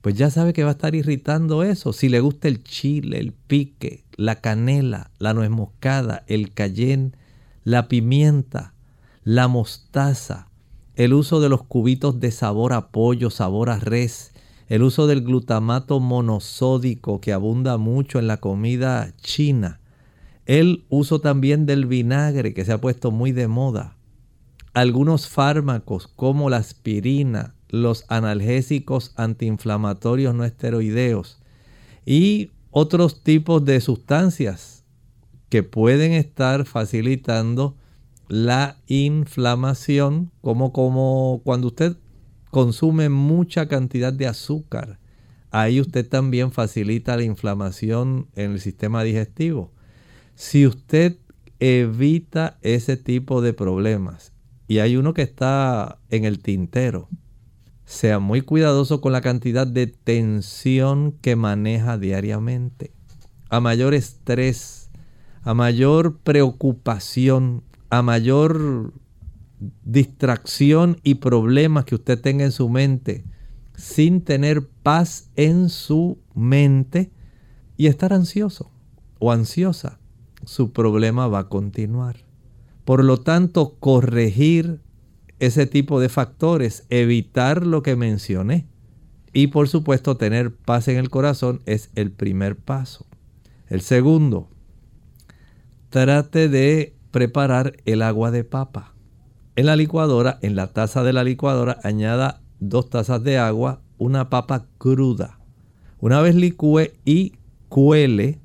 [0.00, 1.92] pues ya sabe que va a estar irritando eso.
[1.92, 7.12] Si le gusta el chile, el pique, la canela, la nuez moscada, el cayenne,
[7.64, 8.74] la pimienta,
[9.24, 10.47] la mostaza,
[10.98, 14.32] el uso de los cubitos de sabor a pollo, sabor a res,
[14.66, 19.78] el uso del glutamato monosódico que abunda mucho en la comida china,
[20.44, 23.96] el uso también del vinagre que se ha puesto muy de moda,
[24.74, 31.38] algunos fármacos como la aspirina, los analgésicos antiinflamatorios no esteroideos
[32.04, 34.82] y otros tipos de sustancias
[35.48, 37.76] que pueden estar facilitando
[38.28, 41.96] la inflamación, como, como cuando usted
[42.50, 44.98] consume mucha cantidad de azúcar.
[45.50, 49.72] Ahí usted también facilita la inflamación en el sistema digestivo.
[50.34, 51.16] Si usted
[51.58, 54.32] evita ese tipo de problemas,
[54.68, 57.08] y hay uno que está en el tintero,
[57.86, 62.92] sea muy cuidadoso con la cantidad de tensión que maneja diariamente.
[63.48, 64.90] A mayor estrés,
[65.42, 68.92] a mayor preocupación, a mayor
[69.84, 73.24] distracción y problemas que usted tenga en su mente,
[73.76, 77.10] sin tener paz en su mente
[77.76, 78.70] y estar ansioso
[79.18, 79.98] o ansiosa,
[80.44, 82.24] su problema va a continuar.
[82.84, 84.80] Por lo tanto, corregir
[85.38, 88.66] ese tipo de factores, evitar lo que mencioné
[89.32, 93.06] y por supuesto tener paz en el corazón es el primer paso.
[93.68, 94.48] El segundo,
[95.90, 98.94] trate de preparar el agua de papa.
[99.56, 104.30] En la licuadora, en la taza de la licuadora, añada dos tazas de agua, una
[104.30, 105.40] papa cruda.
[105.98, 107.32] Una vez licúe y
[107.68, 108.38] cuele,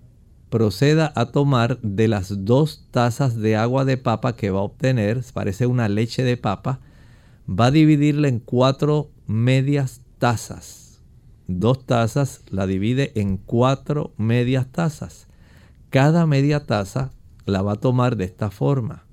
[0.49, 5.21] proceda a tomar de las dos tazas de agua de papa que va a obtener,
[5.33, 6.79] parece una leche de papa,
[7.47, 10.99] va a dividirla en cuatro medias tazas.
[11.47, 15.27] Dos tazas la divide en cuatro medias tazas.
[15.91, 17.11] Cada media taza
[17.45, 19.05] la va a tomar de esta forma.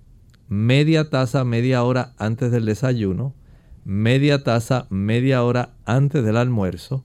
[0.48, 3.34] Media taza media hora antes del desayuno,
[3.84, 7.04] media taza media hora antes del almuerzo,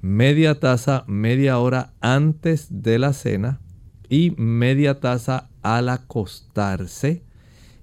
[0.00, 3.60] media taza media hora antes de la cena
[4.08, 7.22] y media taza al acostarse.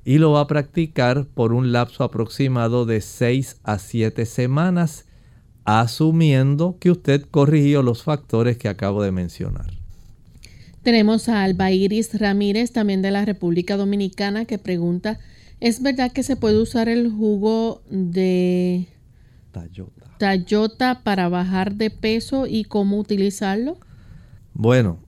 [0.06, 5.06] Y lo va a practicar por un lapso aproximado de 6 a 7 semanas,
[5.66, 9.79] asumiendo que usted corrigió los factores que acabo de mencionar.
[10.84, 15.20] Tenemos a Alba Iris Ramírez, también de la República Dominicana, que pregunta,
[15.60, 18.88] ¿es verdad que se puede usar el jugo de
[20.18, 23.78] tayota, para bajar de peso y cómo utilizarlo?
[24.54, 25.00] Bueno,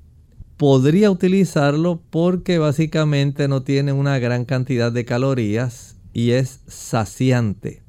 [0.58, 7.82] podría utilizarlo porque básicamente no tiene una gran cantidad de calorías y es saciante.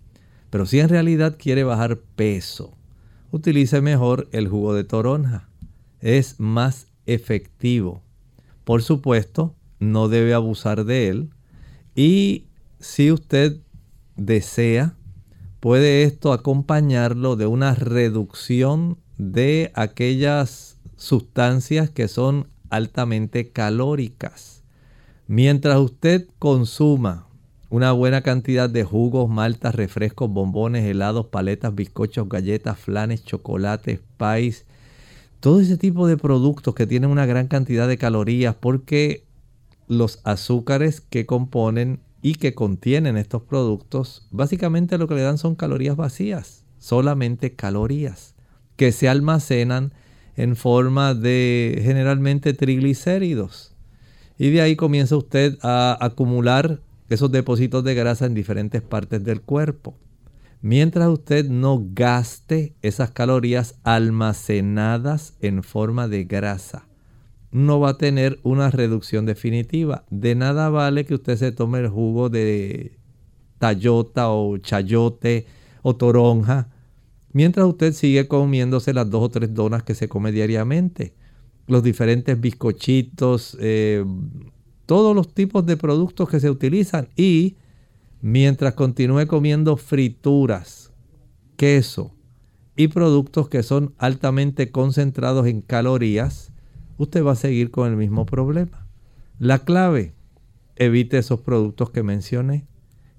[0.50, 2.76] Pero si en realidad quiere bajar peso,
[3.30, 5.48] utilice mejor el jugo de toronja.
[6.00, 8.02] Es más efectivo.
[8.64, 11.30] Por supuesto, no debe abusar de él.
[11.94, 12.46] Y
[12.78, 13.58] si usted
[14.16, 14.94] desea,
[15.60, 24.62] puede esto acompañarlo de una reducción de aquellas sustancias que son altamente calóricas.
[25.26, 27.26] Mientras usted consuma
[27.70, 34.66] una buena cantidad de jugos, maltas, refrescos, bombones, helados, paletas, bizcochos, galletas, flanes, chocolates, pies,
[35.42, 39.24] todo ese tipo de productos que tienen una gran cantidad de calorías porque
[39.88, 45.56] los azúcares que componen y que contienen estos productos básicamente lo que le dan son
[45.56, 48.36] calorías vacías, solamente calorías
[48.76, 49.92] que se almacenan
[50.36, 53.74] en forma de generalmente triglicéridos.
[54.38, 56.78] Y de ahí comienza usted a acumular
[57.08, 59.96] esos depósitos de grasa en diferentes partes del cuerpo.
[60.62, 66.86] Mientras usted no gaste esas calorías almacenadas en forma de grasa,
[67.50, 70.04] no va a tener una reducción definitiva.
[70.08, 72.96] De nada vale que usted se tome el jugo de
[73.58, 75.46] tayota o chayote
[75.82, 76.68] o toronja,
[77.32, 81.12] mientras usted sigue comiéndose las dos o tres donas que se come diariamente,
[81.66, 84.04] los diferentes bizcochitos, eh,
[84.86, 87.56] todos los tipos de productos que se utilizan y
[88.22, 90.92] mientras continúe comiendo frituras,
[91.56, 92.14] queso
[92.76, 96.52] y productos que son altamente concentrados en calorías,
[96.96, 98.86] usted va a seguir con el mismo problema.
[99.38, 100.14] La clave,
[100.76, 102.66] evite esos productos que mencioné.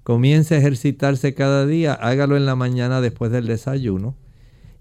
[0.02, 4.16] Comience a ejercitarse cada día, hágalo en la mañana después del desayuno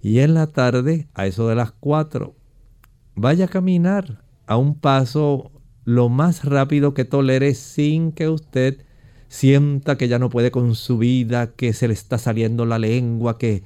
[0.01, 2.33] y en la tarde a eso de las 4.
[3.15, 5.51] Vaya a caminar a un paso
[5.83, 8.85] lo más rápido que tolere sin que usted
[9.33, 13.39] sienta que ya no puede con su vida, que se le está saliendo la lengua,
[13.39, 13.63] que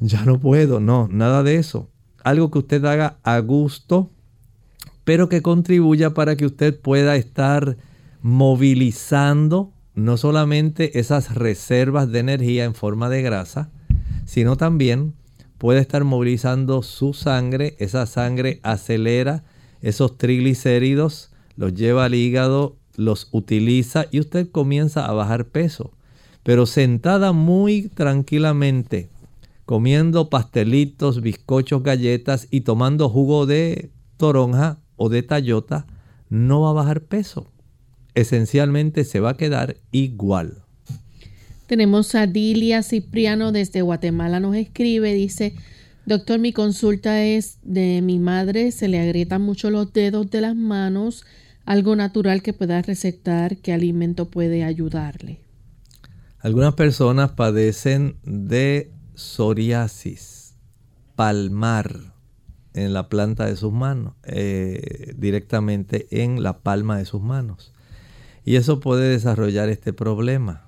[0.00, 0.80] ya no puedo.
[0.80, 1.90] No, nada de eso.
[2.24, 4.10] Algo que usted haga a gusto,
[5.04, 7.76] pero que contribuya para que usted pueda estar
[8.22, 13.70] movilizando no solamente esas reservas de energía en forma de grasa,
[14.24, 15.12] sino también
[15.58, 17.76] puede estar movilizando su sangre.
[17.78, 19.44] Esa sangre acelera
[19.82, 25.92] esos triglicéridos, los lleva al hígado los utiliza y usted comienza a bajar peso.
[26.42, 29.08] Pero sentada muy tranquilamente,
[29.64, 35.86] comiendo pastelitos, bizcochos, galletas y tomando jugo de toronja o de tallota,
[36.28, 37.50] no va a bajar peso.
[38.14, 40.64] Esencialmente se va a quedar igual.
[41.66, 45.54] Tenemos a Dilia Cipriano desde Guatemala, nos escribe, dice,
[46.04, 50.54] doctor, mi consulta es de mi madre, se le agrietan mucho los dedos de las
[50.54, 51.24] manos,
[51.64, 55.40] algo natural que pueda recetar, qué alimento puede ayudarle.
[56.38, 60.56] Algunas personas padecen de psoriasis
[61.16, 62.14] palmar
[62.74, 67.72] en la planta de sus manos, eh, directamente en la palma de sus manos.
[68.44, 70.66] Y eso puede desarrollar este problema.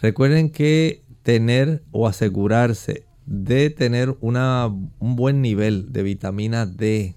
[0.00, 7.16] Recuerden que tener o asegurarse de tener una, un buen nivel de vitamina D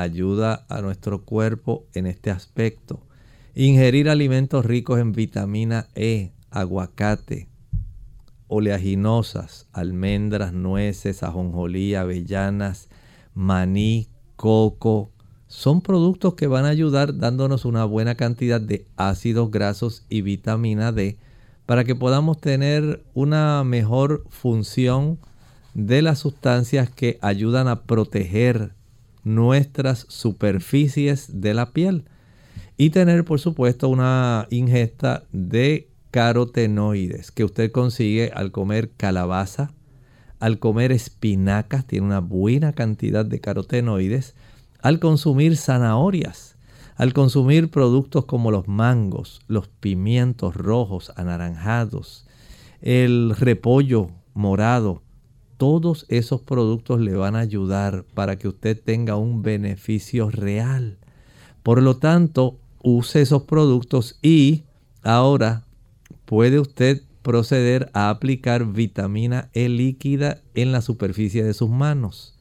[0.00, 3.06] ayuda a nuestro cuerpo en este aspecto.
[3.54, 7.48] Ingerir alimentos ricos en vitamina E, aguacate,
[8.46, 12.88] oleaginosas, almendras, nueces, ajonjolí, avellanas,
[13.34, 15.10] maní, coco,
[15.48, 20.92] son productos que van a ayudar dándonos una buena cantidad de ácidos grasos y vitamina
[20.92, 21.16] D
[21.64, 25.18] para que podamos tener una mejor función
[25.74, 28.74] de las sustancias que ayudan a proteger
[29.28, 32.04] nuestras superficies de la piel.
[32.76, 39.72] Y tener por supuesto una ingesta de carotenoides que usted consigue al comer calabaza,
[40.40, 44.34] al comer espinacas, tiene una buena cantidad de carotenoides,
[44.80, 46.56] al consumir zanahorias,
[46.94, 52.26] al consumir productos como los mangos, los pimientos rojos, anaranjados,
[52.80, 55.02] el repollo morado,
[55.58, 60.98] todos esos productos le van a ayudar para que usted tenga un beneficio real.
[61.62, 64.62] Por lo tanto, use esos productos y
[65.02, 65.64] ahora
[66.24, 72.38] puede usted proceder a aplicar vitamina E líquida en la superficie de sus manos.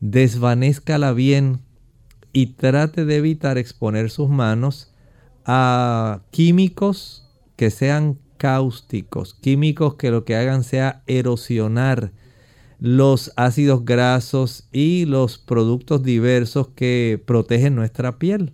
[0.00, 1.60] Desvanézcala bien
[2.32, 4.92] y trate de evitar exponer sus manos
[5.44, 7.24] a químicos
[7.56, 12.12] que sean cáusticos, químicos que lo que hagan sea erosionar
[12.78, 18.52] los ácidos grasos y los productos diversos que protegen nuestra piel.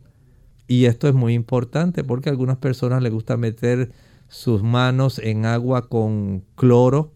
[0.69, 3.93] Y esto es muy importante porque a algunas personas les gusta meter
[4.29, 7.13] sus manos en agua con cloro.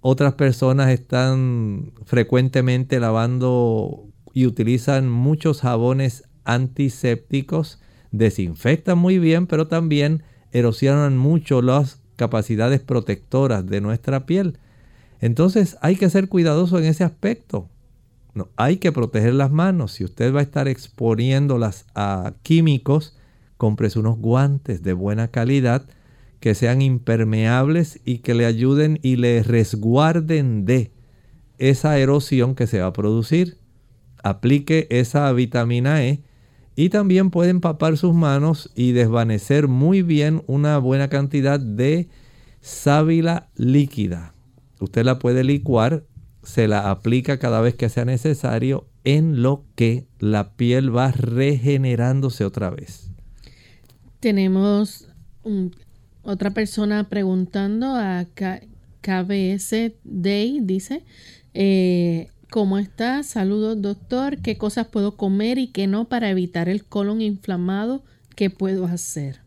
[0.00, 7.80] Otras personas están frecuentemente lavando y utilizan muchos jabones antisépticos,
[8.10, 10.22] desinfectan muy bien, pero también
[10.52, 14.58] erosionan mucho las capacidades protectoras de nuestra piel.
[15.20, 17.68] Entonces hay que ser cuidadoso en ese aspecto.
[18.34, 19.92] No, hay que proteger las manos.
[19.92, 23.16] Si usted va a estar exponiéndolas a químicos,
[23.56, 25.88] cómprese unos guantes de buena calidad
[26.40, 30.92] que sean impermeables y que le ayuden y le resguarden de
[31.58, 33.58] esa erosión que se va a producir
[34.22, 36.22] aplique esa vitamina E
[36.76, 42.08] y también puede empapar sus manos y desvanecer muy bien una buena cantidad de
[42.60, 44.34] sábila líquida.
[44.80, 46.04] Usted la puede licuar,
[46.42, 52.44] se la aplica cada vez que sea necesario en lo que la piel va regenerándose
[52.44, 53.10] otra vez.
[54.20, 55.08] Tenemos
[56.22, 58.26] otra persona preguntando a
[59.00, 61.04] KBS Day, dice,
[61.54, 63.22] eh, ¿Cómo está?
[63.24, 64.38] Saludos, doctor.
[64.38, 68.02] ¿Qué cosas puedo comer y qué no para evitar el colon inflamado?
[68.36, 69.40] ¿Qué puedo hacer?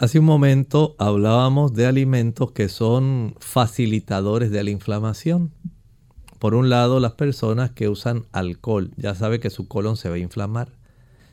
[0.00, 5.52] Hace un momento hablábamos de alimentos que son facilitadores de la inflamación.
[6.38, 10.14] Por un lado, las personas que usan alcohol, ya sabe que su colon se va
[10.14, 10.68] a inflamar.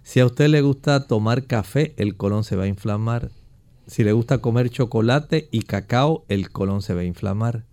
[0.01, 3.29] Si a usted le gusta tomar café, el colon se va a inflamar.
[3.85, 7.65] Si le gusta comer chocolate y cacao, el colon se va a inflamar.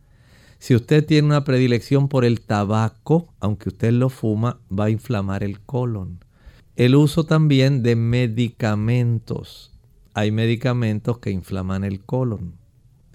[0.59, 5.43] Si usted tiene una predilección por el tabaco, aunque usted lo fuma, va a inflamar
[5.43, 6.22] el colon.
[6.76, 9.72] El uso también de medicamentos.
[10.14, 12.54] Hay medicamentos que inflaman el colon,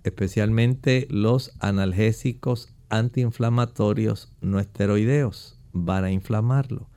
[0.03, 6.87] especialmente los analgésicos antiinflamatorios no esteroideos van a inflamarlo.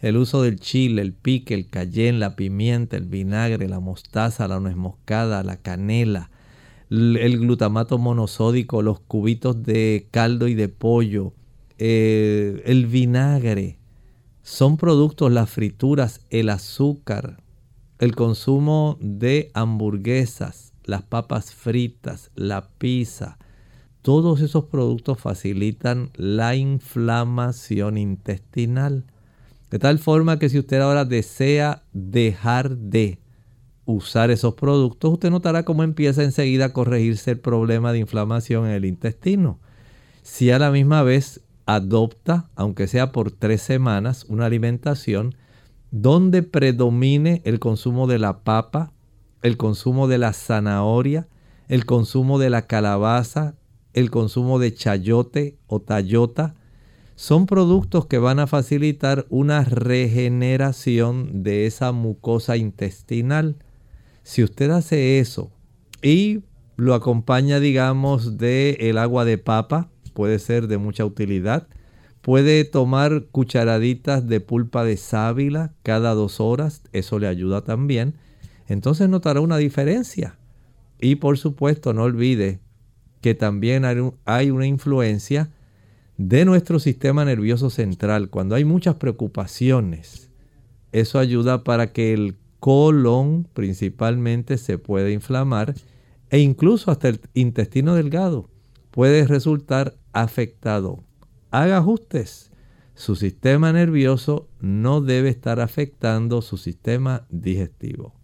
[0.00, 4.60] El uso del chile, el pique, el cayenne, la pimienta, el vinagre, la mostaza, la
[4.60, 6.30] nuez moscada, la canela,
[6.90, 11.32] el glutamato monosódico, los cubitos de caldo y de pollo,
[11.78, 13.78] eh, el vinagre.
[14.42, 17.38] Son productos, las frituras, el azúcar,
[17.98, 23.38] el consumo de hamburguesas, las papas fritas, la pizza.
[24.02, 29.04] Todos esos productos facilitan la inflamación intestinal.
[29.70, 33.18] De tal forma que si usted ahora desea dejar de
[33.84, 38.72] usar esos productos, usted notará cómo empieza enseguida a corregirse el problema de inflamación en
[38.72, 39.58] el intestino.
[40.22, 45.34] si a la misma vez adopta, aunque sea por tres semanas, una alimentación
[45.90, 48.92] donde predomine el consumo de la papa,
[49.42, 51.28] el consumo de la zanahoria,
[51.68, 53.54] el consumo de la calabaza,
[53.94, 56.54] el consumo de chayote o tayota,
[57.14, 63.56] son productos que van a facilitar una regeneración de esa mucosa intestinal.
[64.22, 65.50] Si usted hace eso
[66.00, 66.42] y
[66.76, 71.66] lo acompaña, digamos, de el agua de papa, puede ser de mucha utilidad.
[72.28, 78.16] Puede tomar cucharaditas de pulpa de sábila cada dos horas, eso le ayuda también.
[78.66, 80.36] Entonces notará una diferencia.
[81.00, 82.60] Y por supuesto, no olvide
[83.22, 83.86] que también
[84.26, 85.48] hay una influencia
[86.18, 88.28] de nuestro sistema nervioso central.
[88.28, 90.30] Cuando hay muchas preocupaciones,
[90.92, 95.72] eso ayuda para que el colon principalmente se pueda inflamar
[96.28, 98.50] e incluso hasta el intestino delgado
[98.90, 101.07] puede resultar afectado.
[101.50, 102.50] Haga ajustes.
[102.94, 108.14] Su sistema nervioso no debe estar afectando su sistema digestivo.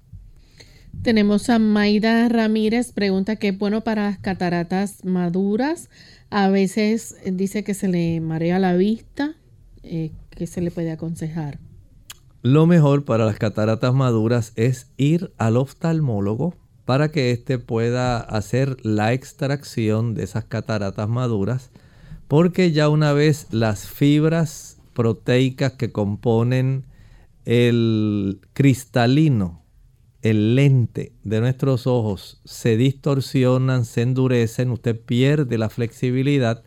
[1.02, 5.90] Tenemos a Mayra Ramírez, pregunta qué es bueno para las cataratas maduras.
[6.30, 9.34] A veces dice que se le marea la vista.
[9.82, 11.58] Eh, ¿Qué se le puede aconsejar?
[12.42, 16.54] Lo mejor para las cataratas maduras es ir al oftalmólogo
[16.84, 21.70] para que éste pueda hacer la extracción de esas cataratas maduras,
[22.28, 26.84] porque ya una vez las fibras proteicas que componen
[27.44, 29.62] el cristalino,
[30.22, 36.62] el lente de nuestros ojos se distorsionan, se endurecen, usted pierde la flexibilidad,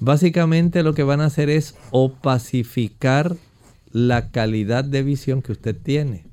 [0.00, 3.36] básicamente lo que van a hacer es opacificar
[3.90, 6.24] la calidad de visión que usted tiene.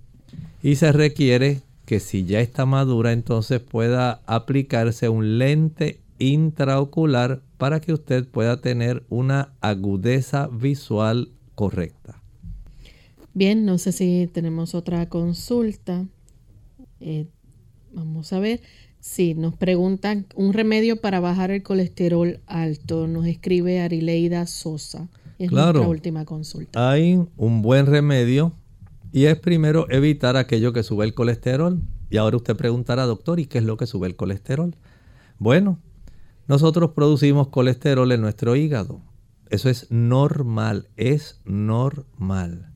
[0.62, 7.80] Y se requiere que si ya está madura, entonces pueda aplicarse un lente intraocular para
[7.80, 12.22] que usted pueda tener una agudeza visual correcta.
[13.34, 16.06] Bien, no sé si tenemos otra consulta.
[17.00, 17.28] Eh,
[17.94, 18.60] vamos a ver.
[19.00, 25.08] Si nos preguntan un remedio para bajar el colesterol alto, nos escribe Arileida Sosa.
[25.40, 26.92] Es claro, nuestra última consulta.
[26.92, 28.52] Hay un buen remedio
[29.14, 31.80] y es primero evitar aquello que sube el colesterol.
[32.10, 34.76] Y ahora usted preguntará, doctor, ¿y qué es lo que sube el colesterol?
[35.40, 35.80] Bueno,
[36.48, 39.02] nosotros producimos colesterol en nuestro hígado.
[39.50, 42.74] Eso es normal, es normal.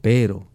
[0.00, 0.46] Pero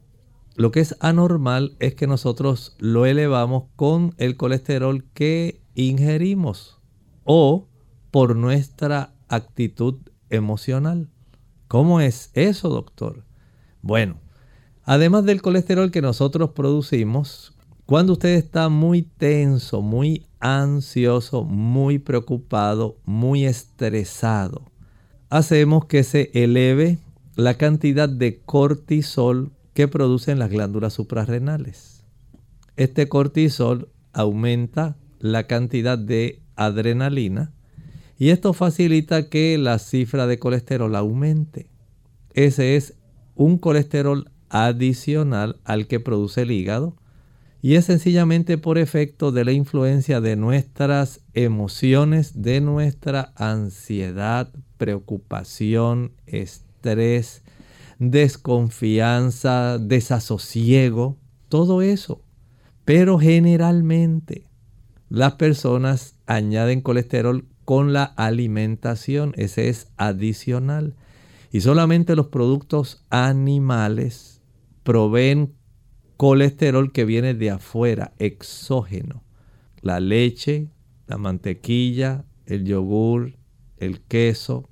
[0.55, 6.79] lo que es anormal es que nosotros lo elevamos con el colesterol que ingerimos
[7.23, 7.67] o
[8.11, 9.95] por nuestra actitud
[10.29, 11.09] emocional.
[11.67, 13.25] ¿Cómo es eso, doctor?
[13.81, 14.19] Bueno,
[14.85, 17.54] Además del colesterol que nosotros producimos,
[17.85, 24.71] cuando usted está muy tenso, muy ansioso, muy preocupado, muy estresado,
[25.29, 26.97] hacemos que se eleve
[27.35, 32.03] la cantidad de cortisol que producen las glándulas suprarrenales.
[32.75, 37.53] Este cortisol aumenta la cantidad de adrenalina
[38.17, 41.69] y esto facilita que la cifra de colesterol aumente.
[42.33, 42.95] Ese es
[43.35, 46.95] un colesterol adicional al que produce el hígado
[47.65, 56.11] y es sencillamente por efecto de la influencia de nuestras emociones, de nuestra ansiedad, preocupación,
[56.27, 57.41] estrés,
[57.97, 61.17] desconfianza, desasosiego,
[61.49, 62.21] todo eso.
[62.85, 64.45] Pero generalmente
[65.09, 70.93] las personas añaden colesterol con la alimentación, ese es adicional.
[71.51, 74.39] Y solamente los productos animales
[74.83, 75.55] proveen
[76.17, 79.23] colesterol que viene de afuera, exógeno.
[79.81, 80.69] La leche,
[81.07, 83.33] la mantequilla, el yogur,
[83.77, 84.69] el queso,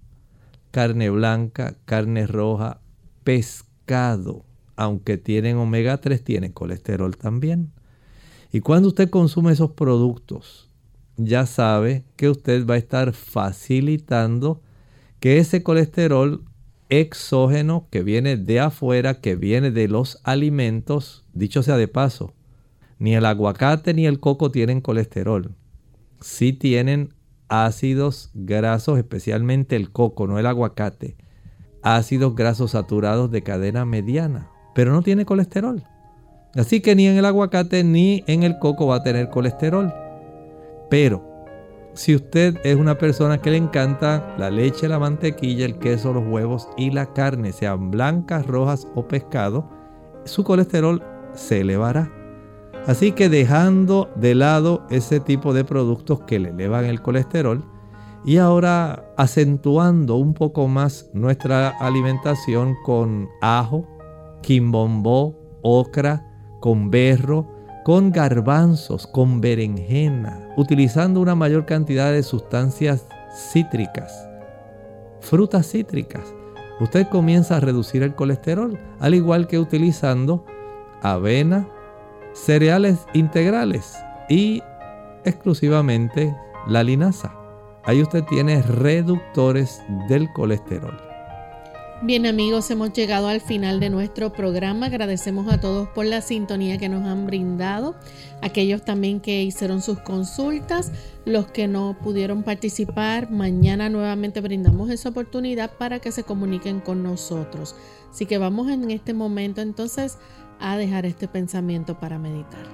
[0.72, 2.82] carne blanca, carne roja,
[3.24, 7.72] pescado, aunque tienen omega 3, tienen colesterol también.
[8.52, 10.70] Y cuando usted consume esos productos,
[11.18, 14.62] ya sabe que usted va a estar facilitando
[15.20, 16.44] que ese colesterol
[17.00, 22.34] exógeno que viene de afuera, que viene de los alimentos, dicho sea de paso,
[23.00, 25.56] ni el aguacate ni el coco tienen colesterol.
[26.22, 27.14] Sí tienen
[27.50, 31.18] ácidos grasos, especialmente el coco, no el aguacate.
[31.82, 35.84] Ácidos grasos saturados de cadena mediana, pero no tiene colesterol.
[36.56, 39.94] Así que ni en el aguacate ni en el coco va a tener colesterol.
[40.89, 41.33] Pero
[41.94, 46.28] si usted es una persona que le encanta la leche, la mantequilla, el queso, los
[46.28, 49.70] huevos y la carne, sean blancas, rojas o pescado,
[50.26, 52.12] su colesterol se elevará.
[52.88, 57.64] Así que dejando de lado ese tipo de productos que le elevan el colesterol,
[58.26, 63.86] Y ahora acentuando un poco más nuestra alimentación con ajo,
[64.41, 66.26] quimbombó, ocra,
[66.62, 67.53] con berro,
[67.84, 73.06] con garbanzos, con berenjena, utilizando una mayor cantidad de sustancias
[73.52, 74.28] cítricas,
[75.20, 76.34] frutas cítricas.
[76.80, 80.46] Usted comienza a reducir el colesterol, al igual que utilizando
[81.02, 81.68] avena,
[82.34, 83.98] cereales integrales
[84.30, 84.64] y
[85.26, 86.36] exclusivamente
[86.68, 87.36] la linaza.
[87.84, 91.12] Ahí usted tiene reductores del colesterol.
[92.06, 94.88] Bien amigos, hemos llegado al final de nuestro programa.
[94.88, 97.95] Agradecemos a todos por la sintonía que nos han brindado,
[98.41, 100.91] aquellos también que hicieron sus consultas,
[101.24, 103.32] los que no pudieron participar.
[103.32, 107.74] Mañana nuevamente brindamos esa oportunidad para que se comuniquen con nosotros.
[108.12, 110.18] Así que vamos en este momento entonces
[110.60, 112.66] a dejar este pensamiento para meditar.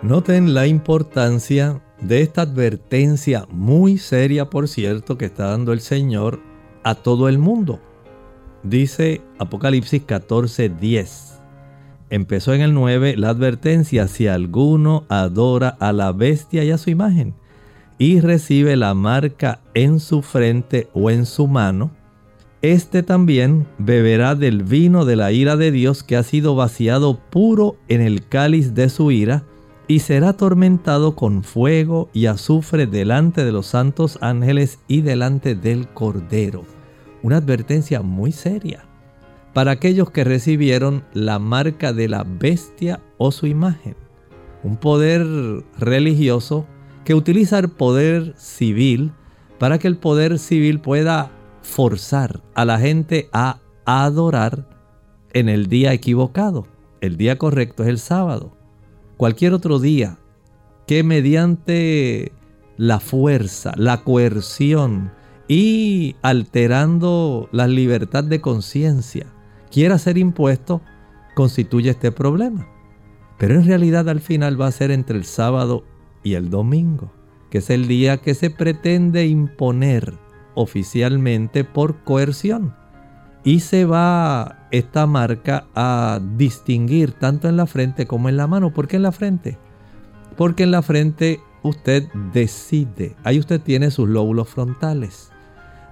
[0.00, 6.40] Noten la importancia de esta advertencia muy seria, por cierto, que está dando el Señor
[6.82, 7.78] a todo el mundo
[8.62, 11.40] Dice Apocalipsis 14:10.
[12.10, 16.90] Empezó en el 9 la advertencia, si alguno adora a la bestia y a su
[16.90, 17.34] imagen
[17.98, 21.90] y recibe la marca en su frente o en su mano,
[22.62, 27.76] este también beberá del vino de la ira de Dios que ha sido vaciado puro
[27.88, 29.44] en el cáliz de su ira,
[29.86, 35.88] y será atormentado con fuego y azufre delante de los santos ángeles y delante del
[35.88, 36.64] Cordero
[37.22, 38.84] una advertencia muy seria
[39.52, 43.96] para aquellos que recibieron la marca de la bestia o su imagen.
[44.62, 45.24] Un poder
[45.78, 46.66] religioso
[47.04, 49.12] que utiliza el poder civil
[49.58, 51.30] para que el poder civil pueda
[51.62, 54.68] forzar a la gente a adorar
[55.32, 56.66] en el día equivocado.
[57.00, 58.56] El día correcto es el sábado.
[59.16, 60.18] Cualquier otro día
[60.86, 62.32] que mediante
[62.76, 65.12] la fuerza, la coerción,
[65.52, 69.26] y alterando la libertad de conciencia
[69.68, 70.80] quiera ser impuesto,
[71.34, 72.68] constituye este problema.
[73.36, 75.82] Pero en realidad al final va a ser entre el sábado
[76.22, 77.10] y el domingo,
[77.50, 80.14] que es el día que se pretende imponer
[80.54, 82.76] oficialmente por coerción.
[83.42, 88.72] Y se va esta marca a distinguir tanto en la frente como en la mano.
[88.72, 89.58] ¿Por qué en la frente?
[90.36, 93.16] Porque en la frente usted decide.
[93.24, 95.32] Ahí usted tiene sus lóbulos frontales.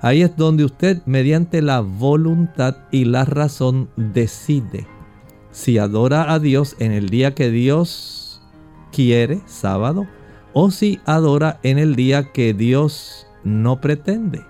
[0.01, 4.86] Ahí es donde usted mediante la voluntad y la razón decide
[5.51, 8.40] si adora a Dios en el día que Dios
[8.92, 10.07] quiere, sábado,
[10.53, 14.44] o si adora en el día que Dios no pretende,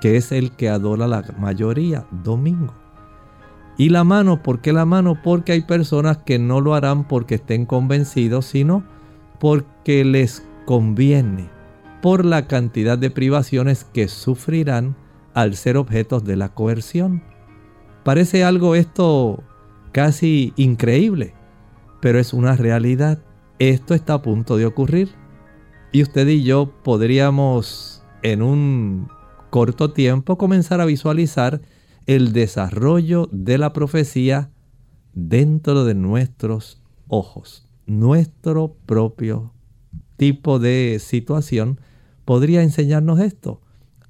[0.00, 2.74] que es el que adora la mayoría, domingo.
[3.78, 5.20] Y la mano, ¿por qué la mano?
[5.22, 8.82] Porque hay personas que no lo harán porque estén convencidos, sino
[9.38, 11.55] porque les conviene
[12.02, 14.96] por la cantidad de privaciones que sufrirán
[15.34, 17.22] al ser objetos de la coerción.
[18.04, 19.42] Parece algo esto
[19.92, 21.34] casi increíble,
[22.00, 23.18] pero es una realidad.
[23.58, 25.10] Esto está a punto de ocurrir.
[25.92, 29.08] Y usted y yo podríamos en un
[29.50, 31.62] corto tiempo comenzar a visualizar
[32.06, 34.50] el desarrollo de la profecía
[35.14, 39.55] dentro de nuestros ojos, nuestro propio
[40.16, 41.80] tipo de situación
[42.24, 43.60] podría enseñarnos esto.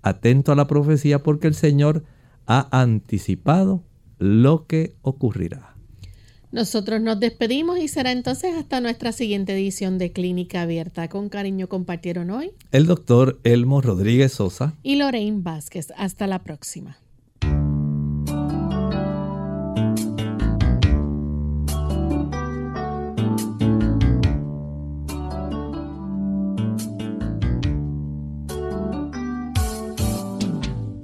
[0.02, 2.04] Atento a la profecía porque el Señor
[2.46, 3.82] ha anticipado
[4.18, 5.74] lo que ocurrirá.
[6.52, 11.08] Nosotros nos despedimos y será entonces hasta nuestra siguiente edición de Clínica Abierta.
[11.08, 15.92] Con cariño compartieron hoy el doctor Elmo Rodríguez Sosa y Lorraine Vázquez.
[15.96, 16.98] Hasta la próxima.